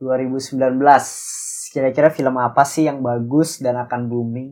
2019. 0.00 0.58
Kira-kira 1.70 2.10
film 2.10 2.34
apa 2.40 2.66
sih 2.66 2.88
yang 2.88 3.04
bagus 3.04 3.62
dan 3.62 3.78
akan 3.78 4.10
booming? 4.10 4.50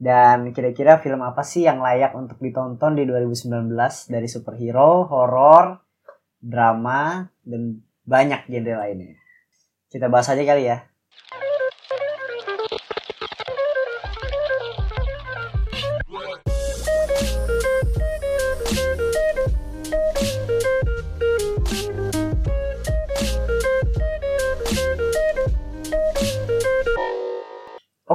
Dan 0.00 0.56
kira-kira 0.56 0.96
film 0.96 1.20
apa 1.20 1.44
sih 1.44 1.68
yang 1.68 1.84
layak 1.84 2.16
untuk 2.16 2.40
ditonton 2.40 2.96
di 2.96 3.04
2019 3.04 3.68
dari 4.08 4.24
superhero, 4.30 5.04
horor, 5.04 5.76
drama, 6.40 7.28
dan 7.44 7.84
banyak 8.08 8.48
genre 8.48 8.74
lainnya. 8.80 9.20
Kita 9.92 10.08
bahas 10.08 10.32
aja 10.32 10.40
kali 10.40 10.64
ya. 10.66 10.89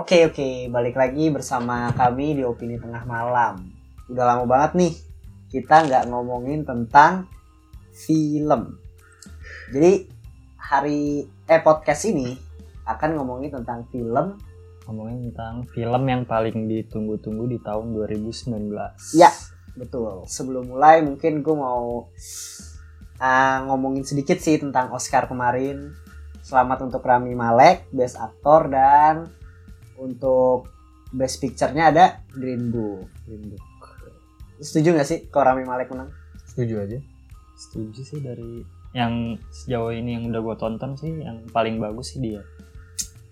Oke 0.06 0.22
oke, 0.30 0.70
balik 0.70 1.02
lagi 1.02 1.34
bersama 1.34 1.90
kami 1.98 2.38
di 2.38 2.46
Opini 2.46 2.78
Tengah 2.78 3.10
Malam. 3.10 3.58
Udah 4.06 4.22
lama 4.22 4.46
banget 4.46 4.78
nih 4.78 4.94
kita 5.50 5.82
nggak 5.82 6.14
ngomongin 6.14 6.62
tentang 6.62 7.26
film. 7.90 8.78
Jadi 9.74 10.06
hari 10.62 11.26
eh 11.50 11.58
podcast 11.58 12.06
ini 12.06 12.38
akan 12.86 13.18
ngomongin 13.18 13.50
tentang 13.50 13.90
film. 13.90 14.38
ngomongin 14.86 15.34
tentang 15.34 15.66
film 15.74 16.04
yang 16.06 16.22
paling 16.30 16.70
ditunggu-tunggu 16.70 17.50
di 17.50 17.58
tahun 17.66 17.98
2019. 17.98 19.18
Ya, 19.18 19.34
betul. 19.74 20.30
Sebelum 20.30 20.70
mulai 20.70 21.02
mungkin 21.02 21.42
gue 21.42 21.56
mau 21.58 22.14
uh, 23.18 23.58
ngomongin 23.74 24.06
sedikit 24.06 24.38
sih 24.38 24.62
tentang 24.62 24.94
Oscar 24.94 25.26
kemarin. 25.26 25.98
Selamat 26.46 26.86
untuk 26.86 27.02
Rami 27.02 27.34
Malek, 27.34 27.90
Best 27.90 28.22
Actor 28.22 28.70
dan 28.70 29.45
untuk 30.00 30.70
Best 31.16 31.40
Picture-nya 31.40 31.92
ada 31.92 32.06
Green 32.32 32.70
Book. 32.72 33.08
Green 33.28 33.54
Book. 33.54 33.64
Setuju 34.60 34.96
gak 34.96 35.08
sih 35.08 35.20
kalau 35.28 35.54
Rami 35.54 35.68
Malek 35.68 35.92
menang? 35.92 36.12
Setuju 36.48 36.84
aja. 36.84 37.00
Setuju 37.56 38.02
sih 38.04 38.20
dari 38.24 38.64
yang 38.96 39.36
sejauh 39.52 39.92
ini 39.92 40.16
yang 40.16 40.32
udah 40.32 40.40
gue 40.40 40.56
tonton 40.56 40.96
sih 40.96 41.12
yang 41.20 41.44
paling 41.52 41.80
bagus 41.80 42.16
sih 42.16 42.24
dia. 42.24 42.42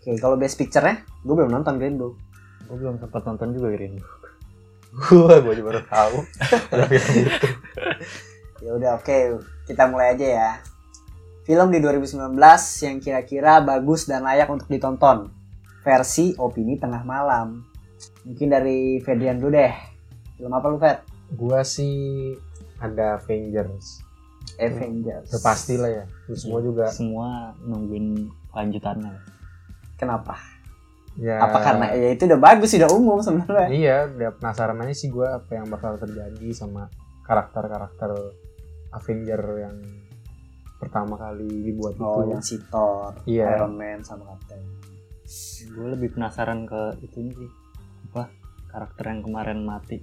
Oke, 0.03 0.19
kalau 0.19 0.35
Best 0.35 0.59
Picture-nya, 0.59 1.03
gue 1.23 1.35
belum 1.35 1.51
nonton 1.51 1.79
Green 1.79 1.95
Book. 1.95 2.19
Gue 2.67 2.75
belum 2.79 2.99
sempat 2.99 3.23
nonton 3.23 3.55
juga 3.55 3.71
Green 3.71 3.95
Book. 3.99 4.23
Gua 4.93 5.41
gua 5.41 5.53
juga 5.57 5.67
baru 5.73 5.81
tahu. 5.89 6.15
Ada 6.69 6.85
film 6.85 7.09
itu. 7.25 7.47
Ya 8.61 8.71
udah, 8.77 8.91
oke, 9.01 9.17
kita 9.65 9.89
mulai 9.89 10.13
aja 10.13 10.27
ya. 10.29 10.51
Film 11.43 11.73
di 11.73 11.81
2019 11.81 12.37
yang 12.85 12.97
kira-kira 13.01 13.59
bagus 13.59 14.05
dan 14.07 14.23
layak 14.23 14.47
untuk 14.47 14.69
ditonton. 14.69 15.33
Versi 15.83 16.31
opini 16.35 16.79
tengah 16.79 17.03
malam. 17.03 17.59
Mungkin 18.23 18.47
dari 18.47 18.97
Fedrian 18.99 19.37
dulu 19.37 19.51
deh. 19.53 19.73
Film 20.35 20.51
apa 20.51 20.65
lu, 20.67 20.79
Fed? 20.79 21.03
Gua 21.35 21.61
sih 21.61 22.31
ada 22.79 23.19
Avengers. 23.19 23.99
Avengers. 24.57 25.27
Udah 25.27 25.41
pasti 25.43 25.75
lah 25.75 25.91
ya. 25.91 26.05
Lu 26.27 26.35
semua 26.35 26.59
juga. 26.59 26.85
Semua 26.87 27.51
nungguin 27.59 28.27
lanjutannya. 28.51 29.11
Kenapa? 29.95 30.39
Ya. 31.13 31.37
Apa 31.39 31.61
karena 31.61 31.85
ya 31.93 32.09
itu 32.11 32.25
udah 32.25 32.39
bagus, 32.41 32.73
udah 32.73 32.89
umum 32.89 33.21
sebenarnya. 33.21 33.67
Iya, 33.69 33.97
udah 34.09 34.29
penasaran 34.33 34.81
aja 34.81 34.95
sih 34.97 35.13
gua 35.13 35.37
apa 35.37 35.51
yang 35.53 35.69
bakal 35.69 35.93
terjadi 35.95 36.49
sama 36.51 36.89
karakter-karakter 37.23 38.11
Avenger 38.91 39.41
yang 39.61 39.77
pertama 40.77 41.15
kali 41.15 41.47
dibuat 41.63 41.95
Oh, 41.97 42.25
itu. 42.25 42.33
yang 42.33 42.43
si 42.43 42.57
Thor, 42.67 43.13
Iya. 43.23 43.61
Iron 43.61 43.77
Man 43.77 44.01
sama 44.01 44.25
Captain. 44.27 44.59
Gue 45.73 45.87
lebih 45.95 46.13
penasaran 46.13 46.67
ke 46.67 46.99
itu 47.01 47.31
sih. 47.31 47.49
Apa 48.11 48.29
karakter 48.69 49.03
yang 49.09 49.21
kemarin 49.23 49.63
mati. 49.63 50.01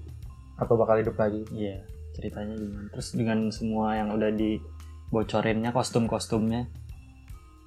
Apa 0.57 0.73
bakal 0.77 1.01
hidup 1.01 1.17
lagi? 1.17 1.45
Iya, 1.53 1.85
ceritanya 2.13 2.55
gimana. 2.57 2.89
Terus 2.93 3.09
dengan 3.17 3.49
semua 3.53 3.97
yang 3.97 4.13
udah 4.13 4.31
dibocorinnya, 4.33 5.73
kostum-kostumnya, 5.73 6.69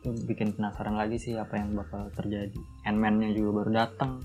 itu 0.01 0.09
bikin 0.27 0.53
penasaran 0.53 0.97
lagi 0.99 1.17
sih 1.17 1.33
apa 1.37 1.57
yang 1.57 1.73
bakal 1.73 2.09
terjadi. 2.13 2.59
Ant-Man-nya 2.85 3.33
juga 3.33 3.63
baru 3.63 3.71
datang. 3.71 4.21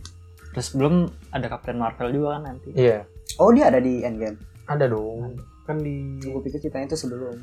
Terus 0.53 0.75
belum 0.75 1.07
ada 1.31 1.47
Captain 1.49 1.79
Marvel 1.79 2.09
juga 2.13 2.39
kan 2.41 2.43
nanti. 2.53 2.73
Iya, 2.75 3.05
Oh, 3.39 3.55
dia 3.55 3.71
ada 3.71 3.79
di 3.79 4.03
Endgame. 4.03 4.35
ada 4.67 4.85
dong. 4.91 5.37
Kan 5.65 5.79
di 5.81 6.19
Gue 6.21 6.41
pikir 6.45 6.61
ceritanya 6.61 6.93
itu 6.93 6.99
sebelum 6.99 7.37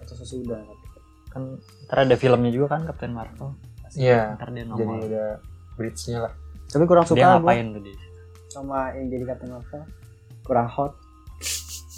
atau 0.00 0.14
sesudah. 0.18 0.62
Kan 1.30 1.58
ntar 1.86 2.06
ada 2.06 2.16
filmnya 2.16 2.50
juga 2.50 2.78
kan 2.78 2.88
Captain 2.88 3.12
Marvel. 3.12 3.52
Pasti 3.92 4.08
Iya, 4.08 4.40
Ntar 4.40 4.48
dia 4.56 4.64
jadi 4.64 4.94
ada 5.04 5.26
bridge-nya 5.76 6.18
lah. 6.24 6.32
Tapi 6.72 6.84
kurang 6.88 7.04
dia 7.04 7.12
suka 7.12 7.20
gue 7.20 7.28
ngapain 7.36 7.66
tuh 7.76 7.82
dia? 7.84 7.96
sama 8.48 8.92
yang 8.96 9.12
jadi 9.12 9.24
Captain 9.28 9.52
Marvel. 9.52 9.82
Kurang 10.44 10.68
hot. 10.72 10.92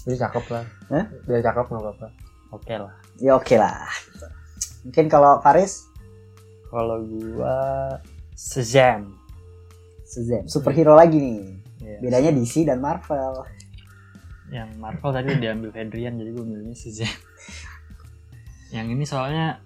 Jadi 0.02 0.16
cakep 0.18 0.44
lah. 0.50 0.64
Hah? 0.90 1.04
Dia 1.26 1.38
cakep 1.38 1.66
nggak 1.70 1.82
apa-apa. 1.86 2.06
Oke 2.50 2.74
lah. 2.74 2.94
Ya 3.22 3.38
oke 3.38 3.54
lah. 3.54 3.86
Mungkin 4.82 5.06
kalau 5.06 5.38
Faris, 5.38 5.86
Kalau 6.74 6.98
gua 7.06 7.54
Shazam. 8.34 9.14
Shazam. 10.02 10.50
Superhero 10.50 10.98
lagi 10.98 11.22
nih. 11.22 11.42
Iya. 11.78 11.98
Bedanya 12.02 12.30
DC 12.34 12.66
dan 12.66 12.82
Marvel. 12.82 13.46
yang 14.52 14.70
Marvel 14.78 15.10
tadi 15.10 15.34
diambil 15.40 15.72
Adrian 15.74 16.14
jadi 16.14 16.30
gue 16.30 16.44
milihnya 16.44 16.76
Shazam 16.76 17.10
yang 18.70 18.86
ini 18.90 19.02
soalnya 19.02 19.58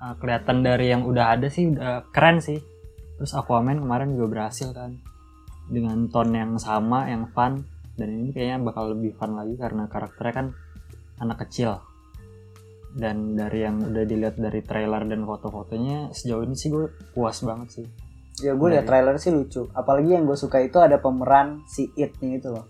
uh, 0.00 0.14
kelihatan 0.16 0.62
dari 0.62 0.90
yang 0.90 1.02
udah 1.04 1.36
ada 1.36 1.48
sih 1.48 1.70
udah 1.70 2.08
keren 2.10 2.40
sih 2.40 2.58
terus 3.16 3.32
Aquaman 3.32 3.80
kemarin 3.80 4.12
juga 4.12 4.26
berhasil 4.28 4.72
kan 4.72 5.00
dengan 5.66 6.06
tone 6.08 6.36
yang 6.36 6.54
sama 6.56 7.08
yang 7.08 7.26
fun 7.32 7.64
dan 7.96 8.08
ini 8.12 8.30
kayaknya 8.30 8.60
bakal 8.60 8.92
lebih 8.92 9.16
fun 9.16 9.34
lagi 9.34 9.56
karena 9.56 9.88
karakternya 9.88 10.34
kan 10.34 10.46
anak 11.18 11.48
kecil 11.48 11.80
dan 12.96 13.36
dari 13.36 13.64
yang 13.64 13.80
udah 13.82 14.04
dilihat 14.04 14.36
dari 14.36 14.60
trailer 14.64 15.04
dan 15.04 15.24
foto-fotonya 15.24 16.12
sejauh 16.12 16.44
ini 16.44 16.56
sih 16.56 16.68
gue 16.72 16.88
puas 17.12 17.40
banget 17.44 17.68
sih 17.82 17.86
Ya 18.36 18.52
gue 18.52 18.68
liat 18.68 18.84
trailer 18.84 19.16
sih 19.16 19.32
lucu. 19.32 19.64
Apalagi 19.72 20.12
yang 20.12 20.28
gue 20.28 20.36
suka 20.36 20.60
itu 20.60 20.76
ada 20.76 21.00
pemeran 21.00 21.64
si 21.64 21.88
It-nya 21.96 22.36
itu 22.36 22.52
loh. 22.52 22.68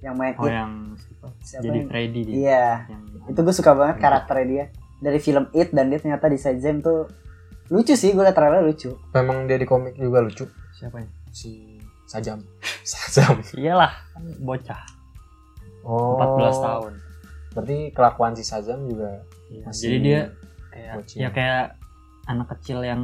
Yang 0.00 0.14
main 0.16 0.34
oh 0.40 0.46
It. 0.48 0.52
yang 0.56 0.72
siapa? 0.96 1.26
Siapa 1.44 1.62
jadi 1.68 1.78
yang- 1.78 1.88
Freddy 1.92 2.20
dia 2.24 2.34
Iya. 2.34 2.66
yang 2.88 3.02
Itu 3.28 3.40
gue 3.44 3.54
suka 3.54 3.72
banget 3.76 3.96
karakternya 4.00 4.46
dia. 4.48 4.64
Dari 5.02 5.18
film 5.18 5.50
It 5.50 5.70
dan 5.70 5.90
dia 5.90 5.98
ternyata 5.98 6.26
di 6.26 6.36
Shazam 6.36 6.78
tuh 6.78 7.10
lucu 7.68 7.92
sih 7.92 8.10
gue 8.10 8.20
liat 8.20 8.32
trailer 8.32 8.62
lucu. 8.62 8.94
Memang 9.10 9.44
dia 9.44 9.56
di 9.56 9.64
komik 9.64 9.94
juga 9.94 10.20
lucu. 10.20 10.46
siapa 10.72 10.96
ya 10.96 11.08
Si 11.28 11.78
Sajam. 12.04 12.38
Sajam. 12.84 13.42
iyalah 13.54 13.90
kan 14.10 14.22
bocah 14.38 14.82
Oh. 15.82 16.14
14 16.14 16.62
tahun 16.62 16.92
Berarti 17.52 17.76
kelakuan 17.90 18.32
si 18.32 18.42
Sajam 18.42 18.86
juga 18.86 19.18
Iya, 19.48 19.62
Masih 19.64 19.82
jadi 19.84 19.98
dia 19.98 20.20
kayak 20.70 20.92
bocil. 20.96 21.16
ya 21.18 21.28
kayak 21.28 21.64
anak 22.24 22.46
kecil 22.50 22.78
yang 22.80 23.02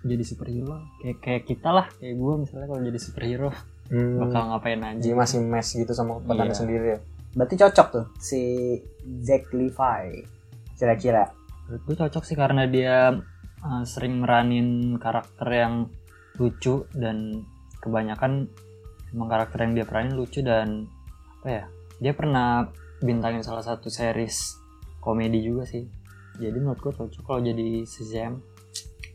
jadi 0.00 0.22
superhero 0.22 0.78
kayak 0.98 1.18
kayak 1.18 1.42
kita 1.44 1.68
lah 1.68 1.86
kayak 1.94 2.14
gue 2.14 2.32
misalnya 2.38 2.66
kalau 2.66 2.80
jadi 2.80 2.98
superhero 2.98 3.50
hmm, 3.88 4.16
bakal 4.18 4.42
ngapain 4.46 4.80
aja 4.80 4.96
jadi 4.98 5.14
masih 5.14 5.38
mes 5.40 5.68
gitu 5.68 5.90
sama 5.90 6.16
kekuatannya 6.18 6.48
Iya. 6.48 6.56
sendiri 6.56 6.86
ya. 6.86 6.98
Berarti 7.34 7.54
cocok 7.58 7.86
tuh 7.90 8.06
si 8.16 8.42
Zack 9.20 9.50
Levi. 9.50 10.22
Kira-kira. 10.74 11.30
menurut 11.64 11.82
gue 11.88 11.96
cocok 11.96 12.24
sih 12.28 12.36
karena 12.36 12.68
dia 12.68 13.08
uh, 13.64 13.84
sering 13.88 14.20
meranin 14.20 15.00
karakter 15.00 15.48
yang 15.48 15.88
lucu 16.36 16.84
dan 16.92 17.40
kebanyakan 17.80 18.52
emang 19.16 19.28
karakter 19.32 19.64
yang 19.64 19.72
dia 19.72 19.86
peranin 19.88 20.12
lucu 20.12 20.44
dan 20.44 20.84
apa 21.40 21.48
ya 21.48 21.64
dia 22.04 22.12
pernah 22.12 22.68
bintangin 23.00 23.40
salah 23.40 23.64
satu 23.64 23.88
series 23.88 24.60
komedi 25.00 25.40
juga 25.40 25.64
sih 25.64 25.88
jadi 26.36 26.58
menurut 26.60 26.84
gue 26.84 26.92
cocok 26.92 27.22
kalau 27.24 27.40
jadi 27.40 27.88
Shazam 27.88 28.44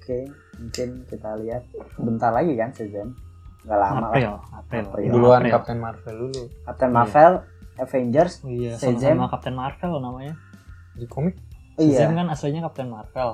Oke, 0.09 0.25
mungkin 0.57 1.05
kita 1.05 1.38
lihat 1.38 1.69
bentar 2.01 2.33
lagi 2.33 2.57
kan 2.57 2.73
Shazam. 2.73 3.13
Gak 3.62 3.77
lama 3.77 4.09
lah. 4.09 4.09
April 4.09 4.33
April, 4.57 4.83
April. 4.89 5.09
Duluan 5.13 5.41
April. 5.45 5.53
Captain 5.53 5.77
Marvel 5.77 6.15
dulu 6.17 6.44
Captain 6.65 6.89
Marvel, 6.89 7.33
Avengers. 7.77 8.33
Oh 8.41 8.50
iya, 8.50 8.73
Shazam. 8.73 8.97
sama-sama 8.97 9.29
Captain 9.29 9.53
Marvel 9.53 9.94
namanya. 10.01 10.33
di 10.97 11.05
komik 11.05 11.38
Oh, 11.79 11.87
Shazam 11.87 12.11
iya. 12.11 12.19
kan 12.19 12.27
aslinya 12.27 12.61
Captain 12.67 12.89
Marvel. 12.91 13.29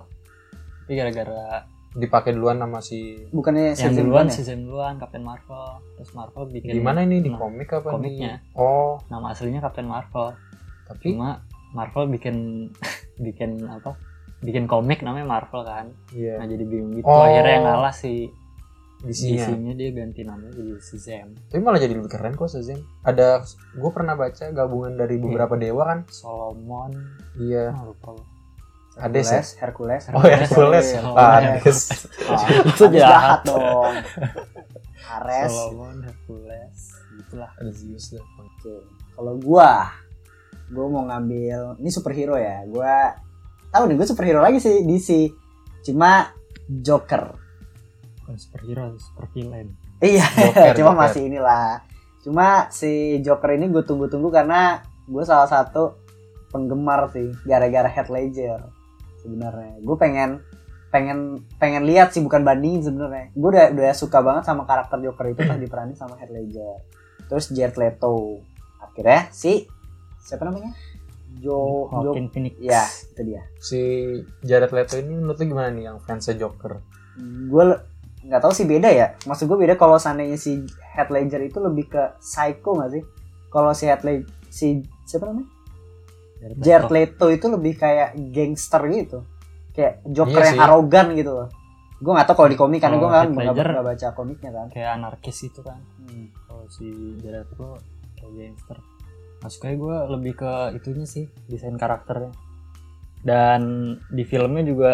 Tapi 0.85 0.93
gara-gara 0.93 1.65
dipakai 1.95 2.35
duluan 2.35 2.59
sama 2.59 2.83
si 2.83 3.23
Bukannya 3.31 3.71
yang 3.71 3.77
Shazam 3.79 4.05
duluan 4.05 4.05
duluan 4.05 4.25
ya? 4.27 4.33
Shazam 4.35 4.59
duluan 4.67 4.93
Captain 4.99 5.23
Marvel, 5.23 5.65
terus 5.95 6.11
Marvel 6.11 6.43
bikin 6.51 6.71
di 6.75 6.83
mana 6.83 6.99
ini 7.07 7.23
di 7.23 7.31
nah, 7.31 7.39
komik 7.39 7.69
apa 7.71 7.89
komiknya. 7.95 8.43
di 8.43 8.59
oh 8.59 8.99
nama 9.07 9.31
aslinya 9.31 9.63
Captain 9.63 9.87
Marvel. 9.87 10.35
tapi 10.85 11.17
Cuma 11.17 11.41
Marvel 11.73 12.05
bikin 12.11 12.69
bikin 13.25 13.65
apa? 13.65 13.97
Bikin 14.43 14.69
komik 14.69 15.01
namanya 15.01 15.25
Marvel 15.25 15.63
kan. 15.65 15.89
iya 16.13 16.37
Nah, 16.37 16.45
jadi 16.45 16.63
bingung 16.67 16.93
gitu. 16.99 17.07
Oh. 17.07 17.25
Akhirnya 17.25 17.53
yang 17.57 17.65
ngalah 17.65 17.95
si 17.95 18.29
DC-nya 19.05 19.45
DC-nya 19.45 19.73
dia 19.77 19.89
ganti 19.93 20.21
namanya 20.25 20.51
jadi 20.57 20.73
Shazam. 20.81 21.27
tapi 21.51 21.61
malah 21.61 21.77
jadi 21.77 21.93
lebih 21.93 22.09
keren 22.09 22.33
kok 22.33 22.49
Shazam 22.49 22.79
ada 23.05 23.43
gue 23.77 23.91
pernah 23.93 24.17
baca 24.17 24.49
gabungan 24.49 24.97
dari 24.97 25.21
beberapa 25.21 25.53
dewa 25.59 25.83
kan 25.85 25.99
Solomon, 26.09 26.91
iya 27.37 27.69
ah, 27.69 27.85
lupa 27.85 28.17
gua. 28.17 28.34
Hades 28.95 29.27
ya? 29.27 29.41
Hercules 29.59 30.07
Hercules 30.07 30.13
Oh 30.15 30.23
Hercules. 30.23 30.87
Oh, 30.99 31.15
Ah, 31.19 31.37
Hercules. 31.37 31.61
Hades. 31.61 31.79
Ah, 32.25 32.47
itu 32.63 32.83
jahat 32.91 33.39
dong 33.43 33.93
Ares 35.05 35.51
Solomon 35.51 35.97
Hercules 36.01 36.77
gitulah 37.15 37.51
Ada 37.55 37.71
Zeus 37.71 38.11
dah. 38.11 38.23
Oke. 38.37 38.75
Kalau 39.13 39.33
gua, 39.37 39.87
gua 40.67 40.85
mau 40.89 41.03
ngambil 41.05 41.79
ini 41.79 41.87
superhero 41.87 42.35
ya. 42.35 42.63
Gua 42.65 43.15
tahu 43.69 43.87
nih 43.87 43.95
gua 43.95 44.07
superhero 44.07 44.39
lagi 44.39 44.59
sih 44.59 44.83
DC. 44.83 45.31
Cuma 45.81 46.31
Joker. 46.65 47.35
bukan 48.19 48.35
superhero 48.35 48.97
super 48.97 49.29
villain 49.31 49.69
Iya, 50.01 50.25
Joker, 50.49 50.73
cuma 50.73 50.91
Joker. 50.91 51.01
masih 51.05 51.21
inilah. 51.29 51.85
Cuma 52.19 52.47
si 52.67 52.91
Joker 53.21 53.53
ini 53.53 53.69
gue 53.69 53.85
tunggu-tunggu 53.85 54.33
karena 54.33 54.81
gue 55.05 55.21
salah 55.21 55.45
satu 55.45 56.01
penggemar 56.49 57.13
sih 57.13 57.29
gara-gara 57.45 57.85
Heath 57.85 58.09
Ledger 58.09 58.65
sebenarnya. 59.25 59.81
Gue 59.81 59.97
pengen 59.97 60.45
pengen 60.93 61.43
pengen 61.59 61.83
lihat 61.83 62.13
sih 62.13 62.21
bukan 62.21 62.45
bandingin 62.45 62.85
sebenarnya. 62.85 63.33
Gue 63.33 63.49
udah 63.49 63.73
udah 63.73 63.91
suka 63.97 64.21
banget 64.21 64.45
sama 64.45 64.69
karakter 64.69 65.01
Joker 65.01 65.25
itu 65.33 65.41
pas 65.41 65.57
diperanin 65.65 65.97
sama 65.97 66.15
Heath 66.21 66.29
Ledger. 66.29 66.85
Terus 67.25 67.49
Jared 67.49 67.75
Leto. 67.75 68.45
Akhirnya 68.79 69.27
si 69.33 69.65
siapa 70.21 70.45
namanya? 70.45 70.71
Jo 71.35 71.91
Jo 71.91 72.15
Joaquin 72.15 72.31
Phoenix 72.31 72.55
Ya, 72.63 72.85
itu 72.85 73.21
dia. 73.27 73.41
Si 73.59 73.81
Jared 74.45 74.71
Leto 74.71 74.95
ini 75.01 75.17
menurut 75.19 75.35
lu 75.41 75.45
gimana 75.51 75.73
nih 75.73 75.91
yang 75.91 75.97
fansnya 75.99 76.37
Joker? 76.37 76.79
gue 77.23 77.63
nggak 78.25 78.41
tahu 78.41 78.51
sih 78.51 78.65
beda 78.65 78.89
ya 78.89 79.15
maksud 79.29 79.45
gue 79.45 79.57
beda 79.57 79.77
kalau 79.77 80.01
seandainya 80.01 80.35
si 80.35 80.65
Heath 80.97 81.13
Ledger 81.13 81.41
itu 81.45 81.61
lebih 81.61 81.87
ke 81.93 82.03
psycho 82.19 82.75
nggak 82.75 82.91
sih 82.91 83.03
kalau 83.53 83.71
si 83.71 83.85
Heath 83.85 84.03
Ledger 84.03 84.27
si 84.49 84.81
siapa 85.05 85.29
namanya 85.29 85.47
Jared 86.61 86.91
Leto 86.93 87.25
itu 87.33 87.45
lebih 87.49 87.73
kayak 87.79 88.13
gangster 88.29 88.81
gitu. 88.93 89.19
Kayak 89.73 90.05
Joker 90.07 90.41
Iya 90.41 90.49
yang 90.53 90.61
arogan 90.61 91.07
gitu 91.17 91.31
loh. 91.33 91.47
Gue 91.97 92.11
nggak 92.13 92.27
tahu 92.29 92.35
kalau 92.43 92.49
di 92.51 92.59
komik 92.59 92.79
karena 92.83 92.97
gue 93.01 93.09
Ledger- 93.09 93.73
nggak 93.73 93.87
baca 93.87 94.07
komiknya 94.13 94.51
kan. 94.53 94.67
Kayak 94.69 94.89
anarkis 95.01 95.39
itu 95.41 95.59
kan. 95.65 95.79
Hmm. 96.05 96.29
kalau 96.45 96.65
si 96.69 96.85
Jared 97.19 97.49
Leto 97.49 97.81
kayak 98.15 98.31
gangster. 98.35 98.77
Masuknya 99.41 99.73
gue 99.77 99.97
lebih 100.17 100.33
ke 100.37 100.51
itunya 100.77 101.05
sih 101.09 101.25
desain 101.49 101.75
karakternya. 101.75 102.31
Dan 103.25 103.61
di 104.13 104.21
filmnya 104.21 104.61
juga 104.61 104.91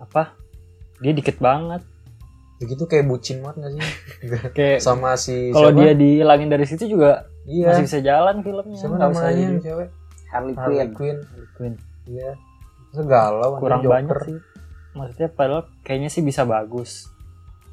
apa 0.00 0.32
dia 1.02 1.12
dikit 1.12 1.38
banget. 1.38 1.84
Begitu 2.58 2.90
kayak 2.90 3.06
bucin 3.06 3.38
banget 3.44 3.56
gak 3.62 3.72
sih? 3.76 3.82
kayak 4.56 4.78
Sama 4.82 5.14
si 5.14 5.54
kalau 5.54 5.70
dia 5.70 5.94
dihilangin 5.94 6.50
dari 6.50 6.66
situ 6.66 6.90
juga 6.90 7.28
iya. 7.46 7.70
masih 7.70 7.84
bisa 7.86 7.98
jalan 8.02 8.42
filmnya. 8.42 8.78
Siapa 8.78 8.96
namanya 8.98 9.62
cewek? 9.62 9.88
Harley 10.28 10.54
Harley 10.54 10.76
Quinn. 10.92 10.92
Quinn. 10.94 11.18
Queen. 11.56 11.74
Iya. 12.06 12.36
Segalau 12.90 13.60
kurang 13.60 13.84
Joker. 13.84 13.92
banyak 13.94 14.18
sih. 14.24 14.36
Maksudnya 14.92 15.28
padahal 15.30 15.62
kayaknya 15.82 16.08
sih 16.08 16.20
bisa 16.20 16.42
bagus. 16.42 17.08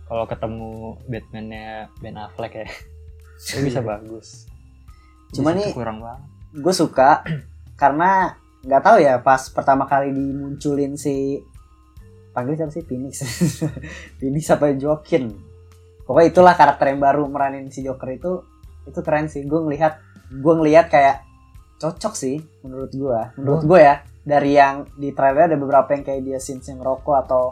Kalau 0.05 0.29
ketemu 0.29 0.99
Batman-nya 1.07 1.89
Ben 1.97 2.15
Affleck 2.15 2.53
ya. 2.55 2.67
Itu 3.51 3.59
bisa 3.61 3.81
bagus. 3.81 4.45
Cuma 5.33 5.51
nih- 5.51 5.73
kurang 5.73 5.99
banget. 5.99 6.23
gue 6.55 6.71
suka 6.71 7.19
karena 7.75 8.31
nggak 8.63 8.79
tahu 8.79 8.97
ya 9.03 9.19
pas 9.19 9.51
pertama 9.51 9.83
kali 9.83 10.15
dimunculin 10.15 10.95
si 10.95 11.43
panggil 12.31 12.55
siapa 12.55 12.71
sih? 12.71 12.83
Phoenix. 12.83 13.19
Phoenix 14.19 14.47
apa 14.47 14.71
Joaquin? 14.71 15.35
Pokoknya 16.07 16.27
itulah 16.31 16.53
karakter 16.55 16.95
yang 16.95 17.03
baru 17.03 17.27
meranin 17.27 17.67
si 17.67 17.83
Joker 17.83 18.07
itu 18.07 18.39
itu 18.85 18.99
keren 19.03 19.27
sih. 19.27 19.43
Gue 19.43 19.67
ngelihat 19.67 19.99
gue 20.31 20.53
ngelihat 20.55 20.87
kayak 20.87 21.24
cocok 21.77 22.13
sih 22.13 22.35
menurut 22.61 22.89
gue 22.89 23.19
menurut 23.35 23.61
Oh. 23.61 23.67
gue 23.67 23.79
ya 23.81 23.95
dari 24.21 24.51
yang 24.53 24.87
di 24.91 25.11
trailer 25.11 25.47
ada 25.47 25.55
beberapa 25.55 25.89
yang 25.89 26.01
kayak 26.01 26.21
dia 26.23 26.39
scenes 26.39 26.65
yang 26.65 26.79
rokok 26.79 27.15
atau 27.21 27.43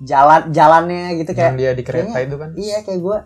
jalan 0.00 0.48
jalannya 0.48 1.16
gitu 1.16 1.30
yang 1.32 1.52
kayak 1.52 1.54
dia 1.54 1.70
di 1.72 1.82
kereta 1.82 2.06
kayaknya- 2.08 2.24
itu 2.24 2.36
kan? 2.36 2.50
iya 2.54 2.78
kayak 2.80 3.00
gue 3.00 3.18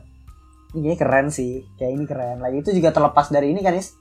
ini 0.70 0.94
keren 0.94 1.26
sih 1.28 1.64
kayak 1.74 1.92
ini 1.92 2.04
keren. 2.04 2.36
Lagi 2.38 2.60
itu 2.60 2.70
juga 2.74 2.92
terlepas 2.92 3.28
dari 3.28 3.48
ini 3.48 3.64
kan 3.64 3.72
is. 3.72 3.96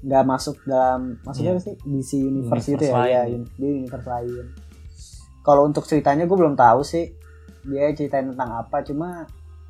Nggak 0.00 0.24
masuk 0.26 0.58
dalam 0.64 1.22
maksudnya 1.22 1.54
apa 1.54 1.62
sih? 1.62 1.74
DC 1.80 2.10
universe, 2.18 2.66
Universe 2.66 2.68
itu 2.68 2.84
ya 2.84 3.06
ya 3.06 3.22
dia 3.30 3.70
universe 3.72 4.02
lain. 4.04 4.46
Kalau 5.40 5.62
untuk 5.62 5.86
ceritanya 5.86 6.24
gue 6.24 6.34
belum 6.34 6.54
tahu 6.54 6.82
sih 6.82 7.14
dia 7.62 7.88
ceritain 7.92 8.26
tentang 8.26 8.58
apa 8.58 8.82
cuma 8.82 9.22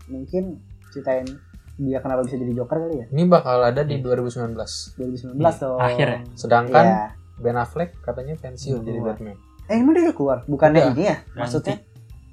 mungkin 0.06 0.64
ceritain 0.90 1.28
dia 1.76 1.98
kenapa 1.98 2.22
bisa 2.22 2.36
jadi 2.36 2.52
Joker 2.54 2.78
kali 2.78 2.96
ya 2.96 3.06
Ini 3.08 3.22
bakal 3.26 3.58
ada 3.60 3.82
di 3.82 3.96
Iya. 3.96 4.06
2019. 4.06 4.54
2019 4.94 5.34
Iya, 5.34 5.50
tuh 5.54 5.74
akhir 5.76 6.06
ya? 6.06 6.18
Sedangkan 6.32 6.84
Iya. 6.84 7.06
Ben 7.36 7.56
Affleck 7.56 7.90
katanya 7.98 8.34
pensiun 8.36 8.78
Udah 8.78 8.86
jadi. 8.86 9.00
Batman. 9.02 9.36
eh 9.64 9.74
emang 9.74 9.92
dia 9.92 10.04
udah 10.04 10.14
keluar 10.14 10.38
bukannya 10.44 10.76
Udah. 10.78 10.92
ini 10.92 11.02
ya 11.02 11.16
Ganti. 11.18 11.34
maksudnya 11.36 11.76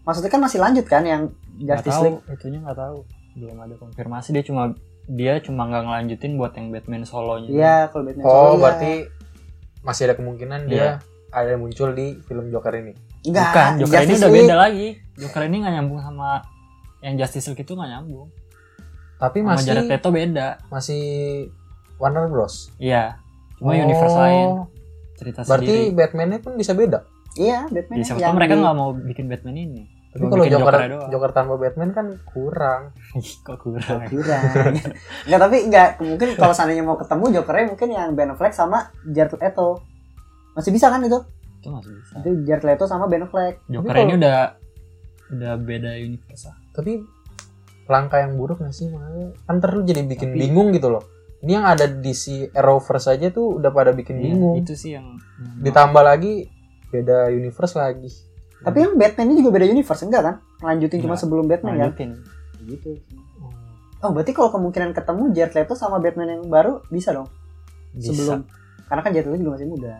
maksudnya 0.01 0.29
kan 0.29 0.41
masih 0.41 0.59
lanjut 0.59 0.85
kan 0.85 1.03
yang 1.03 1.21
Justice 1.57 1.89
tahu 1.91 2.03
League 2.03 2.21
itunya 2.29 2.59
nggak 2.59 2.75
tahu 2.75 2.97
belum 3.33 3.57
ada 3.57 3.75
konfirmasi 3.77 4.29
dia 4.31 4.43
cuma 4.43 4.63
dia 5.07 5.33
cuma 5.39 5.63
nggak 5.63 5.81
ngelanjutin 5.81 6.35
buat 6.35 6.51
yang 6.53 6.67
Batman 6.69 7.01
solonya 7.01 7.47
iya 7.47 7.75
kalau 7.87 8.03
Batman 8.03 8.21
Oh, 8.21 8.29
Solo, 8.29 8.51
iya. 8.51 8.59
berarti 8.59 8.93
masih 9.81 10.03
ada 10.03 10.15
kemungkinan 10.15 10.59
Iya. 10.61 10.69
dia 10.69 10.87
ada 11.31 11.47
yang 11.49 11.61
muncul 11.61 11.89
di 11.91 12.19
film 12.21 12.45
Joker 12.45 12.73
ini. 12.75 12.91
Enggak, 13.23 13.47
bukan 13.47 13.71
Joker 13.79 13.87
ini 13.95 14.03
Justice 14.03 14.19
udah 14.19 14.27
League. 14.29 14.43
beda 14.43 14.55
lagi 14.59 14.87
Joker 15.15 15.41
ini 15.41 15.55
nggak 15.57 15.73
nyambung 15.73 15.99
sama 15.99 16.29
yang 16.99 17.13
Justice 17.15 17.45
League 17.47 17.63
itu 17.63 17.71
nggak 17.71 17.89
nyambung 17.89 18.27
Tapi 19.21 19.37
sama 19.39 19.53
masih 19.53 19.67
Jared 19.67 19.85
Leto 19.87 20.09
beda 20.09 20.47
masih 20.67 21.03
Warner 21.95 22.25
Bros. 22.27 22.73
iya 22.75 23.21
cuma 23.55 23.71
Oh, 23.71 23.77
universe 23.77 24.17
lain 24.17 24.47
cerita 25.13 25.39
Berarti 25.43 25.69
sendiri 25.69 25.93
Batman-nya 25.93 26.39
pun 26.39 26.53
bisa 26.55 26.73
beda. 26.73 27.05
iya 27.33 27.63
Batman 27.65 27.95
Jadi 27.95 28.03
siapa 28.03 28.17
yang 28.17 28.27
tahu 28.27 28.35
mereka 28.35 28.53
di- 28.53 28.59
nggak 28.59 28.75
mau 28.75 28.89
bikin 28.91 29.25
Batman 29.27 29.55
ini 29.55 29.83
Tapi 30.09 30.23
kalau 30.25 30.43
Joker 30.43 30.51
Jokernya 30.67 30.89
doang. 30.91 31.09
Joker 31.09 31.31
tanpa 31.31 31.53
Batman 31.55 31.89
kan 31.91 32.05
kurang. 32.25 32.81
Ih, 33.15 33.31
kok 33.39 33.57
kurang 33.57 33.99
ya? 34.01 34.07
kurang 34.09 34.73
enggak 35.25 35.39
tapi 35.39 35.57
enggak 35.63 35.89
mungkin 36.01 36.27
kalau 36.35 36.51
seandainya 36.51 36.81
mau 36.81 36.97
ketemu 36.97 37.25
Jokernya 37.31 37.65
mungkin 37.69 37.89
yang 37.89 38.09
Ben 38.11 38.27
Affleck 38.27 38.51
sama 38.51 38.77
Jared 39.05 39.31
Leto 39.33 39.79
masih 40.51 40.73
bisa 40.73 40.89
kan 40.89 40.99
itu 40.99 41.15
itu 41.55 41.69
masih 41.69 41.93
bisa 41.95 42.13
itu 42.19 42.29
Jared 42.43 42.65
Leto 42.65 42.83
sama 42.83 43.05
Ben 43.05 43.21
Affleck 43.21 43.61
Joker 43.67 43.93
ini 43.95 44.17
udah 44.17 44.37
udah 45.31 45.53
beda 45.55 45.91
universe. 45.95 46.49
Tapi 46.73 46.99
langkah 47.91 48.23
yang 48.23 48.39
buruk 48.39 48.63
gak 48.63 48.71
sih? 48.71 48.87
Makanya 48.87 49.35
kan 49.43 49.59
lu 49.69 49.83
jadi 49.83 50.01
bikin 50.01 50.31
Tapi- 50.31 50.39
bingung 50.39 50.71
gitu 50.71 50.87
loh. 50.87 51.03
Ini 51.41 51.57
yang 51.57 51.65
ada 51.65 51.89
di 51.89 52.13
si 52.13 52.45
Arrowverse 52.47 53.11
aja 53.11 53.33
tuh 53.33 53.57
udah 53.57 53.73
pada 53.73 53.91
bikin 53.91 54.15
Iya, 54.15 54.23
bingung. 54.29 54.55
itu 54.61 54.77
sih 54.77 54.93
yang, 54.93 55.17
Ditambah 55.57 55.99
lagi 55.99 56.45
beda 56.87 57.27
universe 57.29 57.75
lagi. 57.75 58.09
tapi 58.61 58.77
yang 58.77 58.93
Batman 58.93 59.25
ini 59.33 59.41
juga 59.41 59.57
beda 59.57 59.65
universe 59.65 60.05
enggak 60.05 60.21
kan? 60.21 60.35
Lanjutin 60.61 61.01
cuma 61.01 61.17
sebelum 61.17 61.49
Batman 61.49 61.73
kan? 61.73 61.89
Lanjutin. 61.89 62.11
Gitu. 62.61 63.01
Oh 64.01 64.13
berarti 64.13 64.31
kalau 64.31 64.53
kemungkinan 64.53 64.93
ketemu 64.93 65.23
Jared 65.33 65.53
Leto 65.55 65.73
sama 65.73 65.97
Batman 65.97 66.37
yang 66.37 66.43
baru 66.45 66.85
bisa 66.87 67.09
dong? 67.09 67.25
Bisa. 67.91 68.13
Sebelum. 68.13 68.45
Karena 68.85 69.01
kan 69.01 69.11
Jared 69.11 69.27
Leto 69.29 69.37
juga 69.39 69.51
masih 69.57 69.65
muda. 69.65 69.93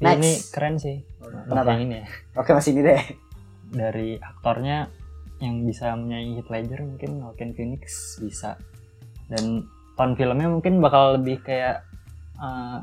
Next. 0.00 0.16
ini 0.16 0.32
keren 0.48 0.74
sih. 0.80 0.96
Kenapa? 1.20 1.76
yang 1.76 1.84
ini 1.84 1.94
ya. 2.00 2.06
Oke 2.40 2.56
masih 2.56 2.72
ini 2.72 2.80
deh. 2.82 3.02
Dari 3.68 4.08
aktornya 4.16 4.88
yang 5.40 5.64
bisa 5.64 5.96
menyanyi 5.96 6.36
Heath 6.40 6.52
Ledger 6.52 6.84
mungkin 6.84 7.24
Joaquin 7.24 7.56
Phoenix 7.56 8.16
bisa 8.20 8.60
dan 9.32 9.64
tone 9.96 10.14
filmnya 10.14 10.48
mungkin 10.52 10.84
bakal 10.84 11.16
lebih 11.16 11.40
kayak 11.40 11.80
eh, 12.36 12.78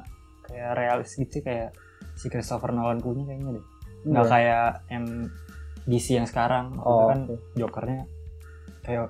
kayak 0.49 0.71
realis 0.73 1.13
gitu 1.13 1.45
kayak 1.45 1.73
si 2.17 2.33
Christopher 2.33 2.73
Nolan 2.73 2.97
punya 2.97 3.29
kayaknya 3.29 3.61
deh 3.61 3.65
nggak 4.07 4.25
Iya. 4.25 4.31
kayak 4.33 4.67
yang 4.89 5.05
DC 5.87 6.07
yang 6.17 6.27
sekarang 6.27 6.73
itu 6.73 6.83
oh 6.83 7.07
kan 7.09 7.19
oke. 7.29 7.35
Jokernya 7.57 8.03
kayak 8.81 9.07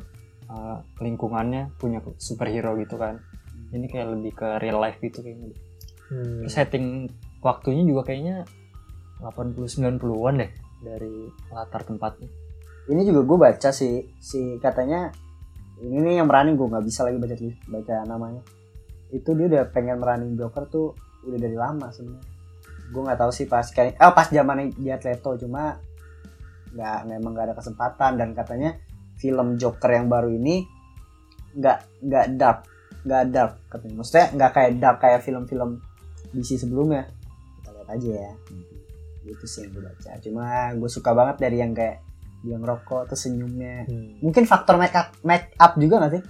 eh, 0.51 0.77
lingkungannya 0.99 1.71
punya 1.79 2.03
superhero 2.19 2.75
gitu 2.79 2.99
kan 2.99 3.19
ini 3.71 3.87
kayak 3.87 4.07
lebih 4.15 4.31
ke 4.35 4.47
real 4.63 4.79
life 4.79 4.99
gitu 5.03 5.19
kayaknya 5.23 5.51
deh. 5.51 5.59
Hmm. 6.07 6.39
Terus 6.43 6.53
setting 6.55 6.85
waktunya 7.43 7.83
juga 7.83 8.11
kayaknya 8.11 8.47
80-90an 9.19 10.35
deh 10.39 10.51
dari 10.83 11.15
latar 11.51 11.83
tempatnya 11.83 12.29
ini 12.87 13.01
juga 13.03 13.21
gue 13.27 13.37
baca 13.37 13.69
sih 13.75 14.07
si 14.17 14.55
katanya 14.63 15.11
ini 15.83 16.01
nih 16.01 16.13
yang 16.23 16.27
meranin 16.27 16.57
gue 16.57 16.67
nggak 16.67 16.85
bisa 16.87 17.05
lagi 17.05 17.19
baca 17.19 17.35
baca 17.69 17.95
namanya. 18.07 18.41
Itu 19.13 19.37
dia 19.37 19.45
udah 19.51 19.63
pengen 19.69 20.01
meranin 20.01 20.33
Joker 20.33 20.65
tuh 20.71 20.97
udah 21.27 21.39
dari 21.39 21.53
lama 21.53 21.91
sebenarnya. 21.93 22.25
Gue 22.89 23.01
nggak 23.03 23.19
tahu 23.19 23.31
sih 23.35 23.45
pas 23.45 23.67
kayak 23.67 23.99
oh 23.99 24.13
pas 24.15 24.27
zamannya 24.31 24.73
Jared 24.79 25.03
Leto 25.03 25.35
cuma 25.45 25.77
nggak 26.73 26.99
memang 27.11 27.31
nggak 27.35 27.45
ada 27.51 27.55
kesempatan. 27.59 28.11
Dan 28.17 28.31
katanya 28.33 28.79
film 29.19 29.59
Joker 29.59 29.91
yang 29.91 30.07
baru 30.07 30.31
ini 30.31 30.65
nggak 31.57 31.79
nggak 32.07 32.25
dark 32.39 32.59
nggak 33.03 33.23
dark 33.29 33.53
katanya. 33.69 33.95
Maksudnya 34.01 34.27
nggak 34.33 34.51
kayak 34.55 34.71
dark 34.79 34.97
kayak 35.03 35.21
film-film 35.21 35.69
DC 36.33 36.57
sebelumnya. 36.57 37.05
Kita 37.61 37.69
lihat 37.75 37.89
aja 37.93 38.09
ya. 38.15 38.33
Itu 39.27 39.45
sih 39.45 39.67
yang 39.67 39.75
gue 39.75 39.83
baca. 39.85 40.11
Cuma 40.23 40.71
gue 40.73 40.89
suka 40.89 41.11
banget 41.11 41.35
dari 41.43 41.59
yang 41.59 41.75
kayak 41.75 42.06
dia 42.45 42.55
ngerokok 42.57 43.09
terus 43.11 43.21
senyumnya. 43.25 43.85
Hmm. 43.89 44.21
mungkin 44.21 44.43
faktor 44.45 44.77
make 44.77 44.93
up 44.93 45.13
make 45.25 45.53
up 45.57 45.73
juga 45.77 46.05
gak 46.05 46.19
sih? 46.19 46.23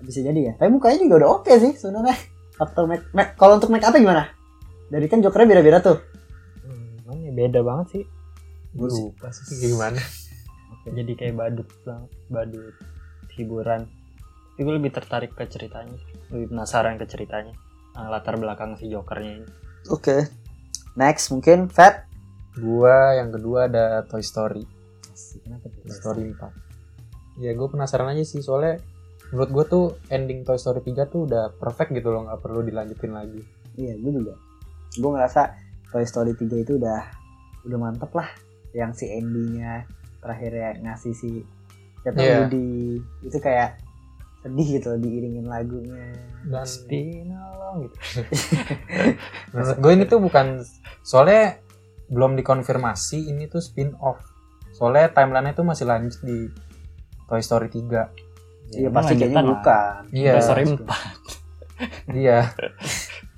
Bisa 0.00 0.20
jadi 0.24 0.40
ya. 0.40 0.52
Tapi 0.56 0.70
mukanya 0.72 0.98
juga 1.00 1.14
udah 1.24 1.30
oke 1.40 1.52
sih 1.60 1.72
sebenarnya. 1.76 2.16
Faktor 2.56 2.84
make, 2.88 3.04
make- 3.12 3.36
kalau 3.36 3.56
untuk 3.60 3.68
make 3.72 3.84
upnya 3.84 4.00
gimana? 4.00 4.24
Dari 4.88 5.06
kan 5.08 5.20
jokernya 5.20 5.48
beda-beda 5.56 5.78
tuh. 5.80 5.98
Hmm, 6.64 7.20
ya? 7.20 7.32
Beda 7.32 7.60
banget 7.60 7.86
sih. 8.00 8.04
Gue 8.72 8.88
lupa 8.88 9.28
sih 9.32 9.60
gimana. 9.60 10.00
Jadi 10.88 11.12
kayak 11.12 11.34
badut 11.36 11.68
banget 11.84 12.10
badut 12.32 12.76
hiburan. 13.36 13.84
Tapi 14.56 14.60
gue 14.64 14.74
lebih 14.76 14.92
tertarik 14.92 15.32
ke 15.36 15.44
ceritanya 15.48 15.96
lebih 16.30 16.52
penasaran 16.52 16.96
ke 16.96 17.04
ceritanya. 17.08 17.52
Nah, 17.96 18.06
latar 18.08 18.38
belakang 18.38 18.78
si 18.78 18.86
jokernya 18.86 19.42
ini. 19.42 19.48
Oke. 19.90 20.30
Next 20.94 21.30
mungkin 21.34 21.70
Fat. 21.70 22.06
gua 22.58 23.14
yang 23.14 23.30
kedua 23.30 23.70
ada 23.70 24.02
Toy 24.10 24.26
Story 24.26 24.66
Kenapa 25.40 25.66
tuh? 25.66 25.80
Toy 25.82 25.92
Story 25.92 26.22
4 26.32 27.40
ya 27.40 27.56
gue 27.56 27.68
penasaran 27.68 28.10
aja 28.10 28.20
sih 28.20 28.40
soalnya 28.40 28.82
menurut 29.30 29.50
gue 29.50 29.64
tuh 29.66 29.84
ending 30.08 30.42
Toy 30.42 30.58
Story 30.58 30.82
3 30.82 31.08
tuh 31.08 31.24
udah 31.24 31.54
perfect 31.56 31.90
gitu 31.90 32.10
loh 32.10 32.26
nggak 32.26 32.40
perlu 32.40 32.60
dilanjutin 32.60 33.12
lagi 33.12 33.40
Iya, 33.70 33.94
gue 33.96 34.12
juga. 34.12 34.34
Gue 34.92 35.10
ngerasa 35.14 35.54
Toy 35.88 36.02
Story 36.02 36.34
3 36.34 36.52
itu 36.58 36.76
udah 36.76 37.00
udah 37.64 37.78
mantep 37.78 38.10
lah. 38.12 38.28
Yang 38.74 38.90
si 38.98 39.04
endingnya 39.08 39.86
terakhirnya 40.18 40.76
ngasih 40.82 41.14
si 41.14 41.30
siapa 42.02 42.18
Iya. 42.18 42.44
Woody 42.44 42.98
itu 43.22 43.38
kayak 43.38 43.78
sedih 44.40 44.68
gitu 44.76 44.90
diiringin 44.96 45.46
lagunya. 45.46 46.12
dan 46.48 46.64
Spin 46.64 47.28
along 47.30 47.84
gitu 47.84 47.96
menurut 49.52 49.76
gue 49.76 49.92
ini 49.92 50.04
tuh 50.08 50.18
bukan 50.18 50.64
soalnya 51.04 51.60
belum 52.08 52.34
dikonfirmasi 52.34 53.28
ini 53.28 53.46
tuh 53.46 53.60
spin 53.60 53.92
off 54.00 54.16
soalnya 54.80 55.12
timelinenya 55.12 55.52
tuh 55.52 55.62
masih 55.62 55.84
lanjut 55.84 56.16
di 56.24 56.48
Toy 57.28 57.40
Story 57.40 57.68
3 57.68 57.84
Iya 58.70 58.86
emang 58.86 58.96
pasti 58.96 59.12
kayaknya 59.14 59.42
bukan. 59.44 60.00
iya. 60.10 60.32
Toy 60.32 60.42
Story 60.42 60.62
4 62.08 62.14
iya. 62.14 62.38